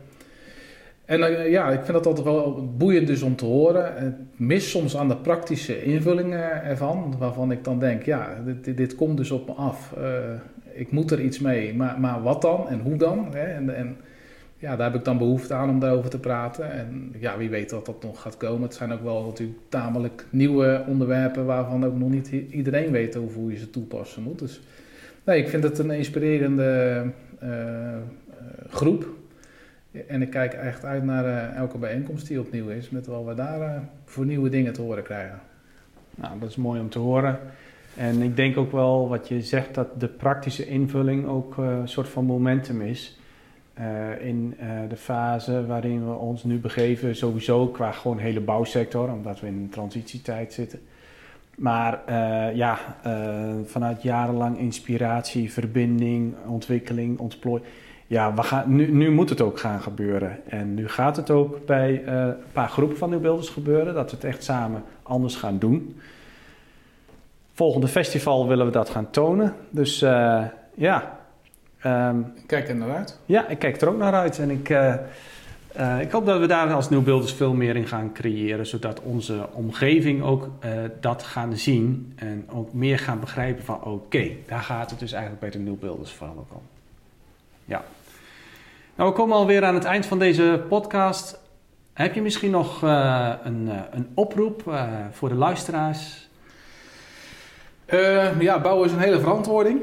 En 1.05 1.19
uh, 1.19 1.49
ja, 1.51 1.69
ik 1.69 1.79
vind 1.83 1.93
dat 1.93 2.05
altijd 2.05 2.25
wel 2.25 2.69
boeiend 2.77 3.07
dus 3.07 3.21
om 3.21 3.36
te 3.36 3.45
horen. 3.45 3.93
Het 3.95 4.15
mis 4.36 4.69
soms 4.69 4.97
aan 4.97 5.07
de 5.07 5.17
praktische 5.17 5.83
invulling 5.83 6.33
ervan, 6.63 7.15
waarvan 7.19 7.51
ik 7.51 7.63
dan 7.63 7.79
denk, 7.79 8.03
ja, 8.03 8.41
dit, 8.45 8.77
dit, 8.77 8.95
komt 8.95 9.17
dus 9.17 9.31
op 9.31 9.47
me 9.47 9.53
af. 9.53 9.93
Uh, 9.97 10.03
ik 10.73 10.91
moet 10.91 11.12
er 11.12 11.21
iets 11.21 11.39
mee, 11.39 11.75
maar, 11.75 11.99
maar 11.99 12.21
wat 12.21 12.41
dan 12.41 12.67
en 12.67 12.79
hoe 12.79 12.95
dan? 12.95 13.27
Hè? 13.33 13.43
En, 13.43 13.75
en, 13.75 13.97
ja, 14.57 14.75
daar 14.75 14.91
heb 14.91 14.99
ik 14.99 15.05
dan 15.05 15.17
behoefte 15.17 15.53
aan 15.53 15.69
om 15.69 15.79
daarover 15.79 16.10
te 16.10 16.19
praten. 16.19 16.71
En 16.71 17.13
ja, 17.19 17.38
wie 17.38 17.49
weet 17.49 17.71
wat 17.71 17.86
dat 17.86 18.03
nog 18.03 18.21
gaat 18.21 18.38
komen. 18.38 18.62
Het 18.62 18.73
zijn 18.73 18.91
ook 18.91 19.03
wel 19.03 19.25
natuurlijk 19.25 19.60
tamelijk 19.69 20.25
nieuwe 20.29 20.83
onderwerpen 20.88 21.45
waarvan 21.45 21.86
ook 21.86 21.97
nog 21.97 22.10
niet 22.10 22.27
iedereen 22.49 22.91
weet 22.91 23.15
over 23.15 23.39
hoe 23.39 23.51
je 23.51 23.57
ze 23.57 23.69
toepassen 23.69 24.23
moet. 24.23 24.39
Dus 24.39 24.62
nee, 25.28 25.42
ik 25.42 25.50
vind 25.50 25.63
het 25.63 25.80
een 25.80 25.92
inspirerende 25.92 27.04
uh, 27.44 27.98
groep 28.70 29.08
En 30.08 30.22
ik 30.22 30.30
kijk 30.30 30.54
echt 30.54 30.86
uit 30.86 31.04
naar 31.04 31.26
eh, 31.26 31.56
elke 31.56 31.78
bijeenkomst 31.78 32.28
die 32.28 32.40
opnieuw 32.40 32.70
is, 32.70 32.90
met 32.90 33.08
wat 33.08 33.26
we 33.26 33.34
daar 33.34 33.62
eh, 33.62 33.82
voor 34.06 34.26
nieuwe 34.26 34.50
dingen 34.50 34.74
te 34.74 34.82
horen 34.82 35.04
krijgen. 35.04 35.40
Nou, 36.16 36.40
dat 36.40 36.50
is 36.50 36.56
mooi 36.56 36.80
om 36.80 36.90
te 36.90 37.00
horen. 37.00 37.40
En 37.98 38.22
ik 38.22 38.36
denk 38.36 38.58
ook 38.58 38.72
wel 38.72 39.08
wat 39.08 39.28
je 39.28 39.42
zegt, 39.42 39.76
dat 39.76 40.00
de 40.00 40.08
praktische 40.08 40.68
invulling 40.68 41.28
ook 41.28 41.58
eh, 41.58 41.66
een 41.66 41.88
soort 41.88 42.10
van 42.10 42.26
momentum 42.26 42.82
is. 42.82 43.20
Eh, 43.74 44.26
in 44.26 44.56
eh, 44.60 44.68
de 44.90 44.96
fase 44.96 45.66
waarin 45.66 46.08
we 46.08 46.13
ons 46.13 46.44
nu 46.44 46.58
begeven, 46.58 47.16
sowieso 47.16 47.68
qua 47.68 47.92
gewoon 47.92 48.18
hele 48.18 48.40
bouwsector, 48.40 49.12
omdat 49.12 49.40
we 49.40 49.48
in 49.48 49.54
een 49.54 49.70
transitietijd 49.70 50.54
zitten. 50.54 50.80
Maar 51.58 52.02
eh, 52.06 52.56
ja, 52.56 52.78
eh, 53.04 53.13
vanuit 53.65 54.02
jarenlang 54.02 54.58
inspiratie, 54.58 55.52
verbinding, 55.52 56.36
ontwikkeling, 56.48 57.20
ontplooi. 57.20 57.62
Ja, 58.08 58.34
we 58.34 58.43
gaan, 58.43 58.76
nu, 58.76 58.91
nu 58.91 59.12
moet 59.12 59.30
het 59.30 59.41
ook 59.41 59.60
gaan 59.60 59.82
gebeuren. 59.82 60.39
En 60.50 60.74
nu 60.74 60.88
gaat 60.88 61.15
het 61.15 61.30
ook 61.30 61.65
bij 61.65 62.04
eh, 62.06 62.13
een 62.13 62.36
paar 62.52 62.70
groepen 62.70 62.98
van 62.98 63.10
nieuwbeelders 63.10 63.50
gebeuren, 63.50 63.93
dat 63.93 64.10
we 64.10 64.15
het 64.15 64.26
echt 64.26 64.43
samen 64.43 64.84
anders 65.04 65.36
gaan 65.36 65.60
doen. 65.60 66.00
Volgende 67.54 67.88
festival 67.88 68.48
willen 68.48 68.65
we 68.65 68.72
dat 68.72 68.89
gaan 68.89 69.10
tonen. 69.10 69.54
Dus 69.70 70.00
ja, 70.76 71.20
ehm, 71.80 72.20
Ik 72.20 72.48
kijk 72.48 72.70
er 72.70 72.76
naar 72.76 72.96
uit. 72.96 73.20
ja, 73.26 73.48
ik 73.48 73.60
kijk 73.60 73.82
er 73.82 73.89
ook 73.89 73.98
naar 73.98 74.13
uit. 74.13 74.39
En 74.39 74.50
ik, 74.50 74.70
eh, 75.73 76.01
ik 76.01 76.12
hoop 76.12 76.25
dat 76.25 76.39
we 76.39 76.47
daar 76.47 76.73
als 76.73 76.89
nieuwbeelders 76.89 77.34
veel 77.34 77.53
meer 77.53 77.75
in 77.75 77.88
gaan 77.88 78.13
creëren. 78.13 78.67
Zodat 78.67 79.01
onze 79.01 79.47
omgeving 79.53 80.23
ook 80.23 80.49
eh, 80.60 80.71
dat 80.99 81.23
gaan 81.23 81.58
zien. 81.58 82.13
En 82.15 82.45
ook 82.49 82.73
meer 82.73 82.99
gaan 82.99 83.19
begrijpen 83.19 83.63
van 83.63 83.84
oké, 83.84 84.30
daar 84.45 84.62
gaat 84.62 84.89
het 84.89 84.99
dus 84.99 85.12
eigenlijk 85.12 85.41
bij 85.41 85.51
de 85.51 85.60
nieuwbeelders 85.60 86.12
vooral 86.12 86.38
ook 86.38 86.53
om. 86.53 86.62
Ja. 87.65 87.84
Nou, 88.95 89.10
we 89.10 89.15
komen 89.15 89.36
alweer 89.36 89.63
aan 89.63 89.73
het 89.73 89.84
eind 89.84 90.06
van 90.06 90.19
deze 90.19 90.63
podcast. 90.69 91.39
Heb 91.93 92.15
je 92.15 92.21
misschien 92.21 92.51
nog 92.51 92.84
eh, 92.84 93.34
een, 93.43 93.69
een 93.91 94.08
oproep 94.13 94.77
voor 95.12 95.30
de 95.30 95.36
luisteraars? 95.36 96.30
Ja, 98.39 98.62
bouwen 98.62 98.86
is 98.86 98.91
een 98.91 98.99
hele 98.99 99.19
verantwoording. 99.19 99.82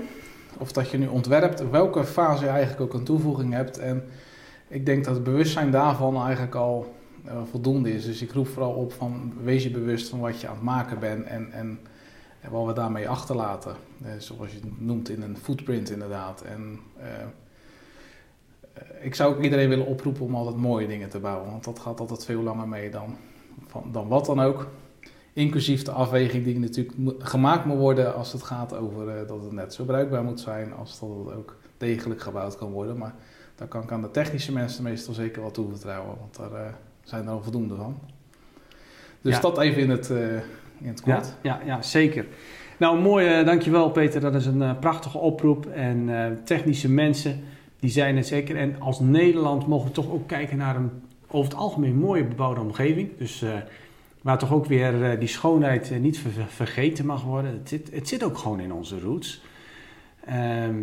Of 0.58 0.72
dat 0.72 0.90
je 0.90 0.98
nu 0.98 1.06
ontwerpt, 1.06 1.70
welke 1.70 2.04
fase 2.04 2.44
je 2.44 2.50
eigenlijk 2.50 2.80
ook 2.80 2.94
een 2.94 3.04
toevoeging 3.04 3.52
hebt. 3.52 3.78
En 3.78 4.04
ik 4.68 4.86
denk 4.86 5.04
dat 5.04 5.14
het 5.14 5.24
bewustzijn 5.24 5.70
daarvan 5.70 6.16
eigenlijk 6.22 6.54
al 6.54 6.94
eh, 7.24 7.36
voldoende 7.50 7.94
is. 7.94 8.04
Dus 8.04 8.22
ik 8.22 8.32
roep 8.32 8.48
vooral 8.48 8.72
op 8.72 8.92
van 8.92 9.32
wees 9.42 9.62
je 9.62 9.70
bewust 9.70 10.08
van 10.08 10.20
wat 10.20 10.40
je 10.40 10.48
aan 10.48 10.54
het 10.54 10.62
maken 10.62 10.98
bent 10.98 11.24
en, 11.26 11.52
en, 11.52 11.80
en 12.40 12.50
wat 12.50 12.66
we 12.66 12.72
daarmee 12.72 13.08
achterlaten. 13.08 13.76
Eh, 14.02 14.10
zoals 14.18 14.50
je 14.50 14.56
het 14.56 14.80
noemt 14.80 15.08
in 15.08 15.22
een 15.22 15.36
footprint 15.36 15.90
inderdaad. 15.90 16.42
En 16.42 16.78
eh, 16.96 17.06
ik 19.00 19.14
zou 19.14 19.34
ook 19.34 19.42
iedereen 19.42 19.68
willen 19.68 19.86
oproepen 19.86 20.24
om 20.24 20.34
altijd 20.34 20.56
mooie 20.56 20.86
dingen 20.86 21.08
te 21.08 21.18
bouwen. 21.18 21.50
Want 21.50 21.64
dat 21.64 21.78
gaat 21.78 22.00
altijd 22.00 22.24
veel 22.24 22.42
langer 22.42 22.68
mee 22.68 22.90
dan, 22.90 23.16
dan 23.92 24.08
wat 24.08 24.26
dan 24.26 24.40
ook. 24.40 24.68
Inclusief 25.32 25.82
de 25.82 25.90
afweging 25.90 26.44
die 26.44 26.58
natuurlijk 26.58 26.94
gemaakt 27.18 27.64
moet 27.64 27.78
worden 27.78 28.14
als 28.14 28.32
het 28.32 28.42
gaat 28.42 28.74
over 28.74 29.26
dat 29.26 29.42
het 29.42 29.52
net 29.52 29.74
zo 29.74 29.84
bruikbaar 29.84 30.24
moet 30.24 30.40
zijn 30.40 30.72
als 30.72 31.00
dat 31.00 31.08
het 31.08 31.36
ook 31.36 31.56
degelijk 31.76 32.20
gebouwd 32.20 32.56
kan 32.56 32.70
worden. 32.70 32.98
Maar 32.98 33.14
daar 33.54 33.68
kan 33.68 33.82
ik 33.82 33.92
aan 33.92 34.02
de 34.02 34.10
technische 34.10 34.52
mensen 34.52 34.82
meestal 34.82 35.14
zeker 35.14 35.42
wel 35.42 35.50
toevertrouwen, 35.50 36.16
want 36.18 36.36
daar 36.36 36.66
eh, 36.66 36.72
zijn 37.02 37.24
er 37.26 37.30
al 37.30 37.42
voldoende 37.42 37.74
van. 37.74 37.98
Dus 39.20 39.34
Ja. 39.34 39.40
dat 39.40 39.58
even 39.58 39.82
in 39.82 39.90
het, 39.90 40.10
eh, 40.10 40.34
in 40.78 40.88
het 40.88 41.00
kort. 41.00 41.36
ja, 41.42 41.60
ja, 41.64 41.82
zeker. 41.82 42.26
Nou, 42.78 43.00
mooi, 43.00 43.26
eh, 43.26 43.44
dankjewel 43.46 43.90
Peter. 43.90 44.20
Dat 44.20 44.34
is 44.34 44.46
een 44.46 44.78
prachtige 44.78 45.18
oproep. 45.18 45.66
En 45.66 46.08
technische 46.44 46.90
mensen, 46.90 47.40
die 47.80 47.90
zijn 47.90 48.16
het 48.16 48.26
zeker. 48.26 48.56
En 48.56 48.80
als 48.80 49.00
Nederland 49.00 49.66
mogen 49.66 49.86
we 49.88 49.92
toch 49.94 50.10
ook 50.10 50.26
kijken 50.28 50.56
naar 50.56 50.76
een 50.76 50.90
over 51.28 51.50
het 51.50 51.60
algemeen 51.60 51.96
mooie 51.96 52.24
bebouwde 52.24 52.60
omgeving. 52.60 53.18
Dus 53.18 53.44
waar 54.22 54.38
toch 54.38 54.52
ook 54.52 54.66
weer 54.66 55.18
die 55.18 55.28
schoonheid 55.28 56.00
niet 56.00 56.18
ver- 56.18 56.30
ver- 56.30 56.46
vergeten 56.48 57.06
mag 57.06 57.22
worden. 57.24 57.52
Het 57.52 57.68
zit, 57.68 57.90
het 57.92 58.08
zit 58.08 58.22
ook 58.24 58.38
gewoon 58.38 58.60
in 58.60 58.72
onze 58.72 59.00
roots. 59.00 59.42
Ehm, 60.24 60.74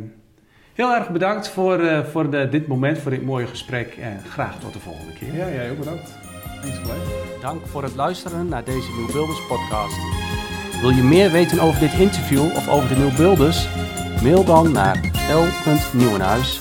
heel 0.74 0.96
erg 0.96 1.10
bedankt 1.10 1.50
voor, 1.50 1.80
eh, 1.80 2.04
voor 2.04 2.30
de, 2.30 2.50
dit 2.50 2.68
moment, 2.68 2.98
voor 2.98 3.12
dit 3.12 3.26
mooie 3.26 3.48
gesprek. 3.48 3.98
En 4.02 4.20
graag 4.30 4.60
tot 4.60 4.74
de 4.74 4.80
volgende 4.80 5.14
keer. 5.14 5.36
Ja, 5.36 5.50
jij 5.50 5.72
ook 5.72 5.78
bedankt. 5.78 6.20
Dank 7.42 7.66
voor 7.66 7.84
het 7.84 7.96
luisteren 7.96 8.48
naar 8.48 8.64
deze 8.64 8.92
Nieuwbuilders 8.98 9.48
podcast. 9.48 9.98
Wil 10.82 10.90
je 10.90 11.04
meer 11.04 11.32
weten 11.32 11.60
over 11.60 11.80
dit 11.80 11.94
interview 11.94 12.56
of 12.56 12.70
over 12.70 12.90
de 12.90 12.96
Nieuwbuilders? 12.96 13.68
Mail 14.24 14.44
dan 14.44 14.72
naar 14.72 15.00
l.nieuwenhuis, 15.32 16.60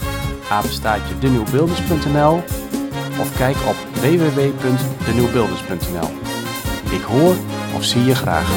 apenstaatje 0.50 1.18
denieuwbuilders.nl 1.18 2.42
of 3.20 3.36
kijk 3.36 3.56
op 3.56 3.76
www.denieuwbuilders.nl. 3.92 6.08
Ik 6.94 7.02
hoor 7.02 7.34
of 7.74 7.84
zie 7.84 8.04
je 8.04 8.14
graag. 8.14 8.48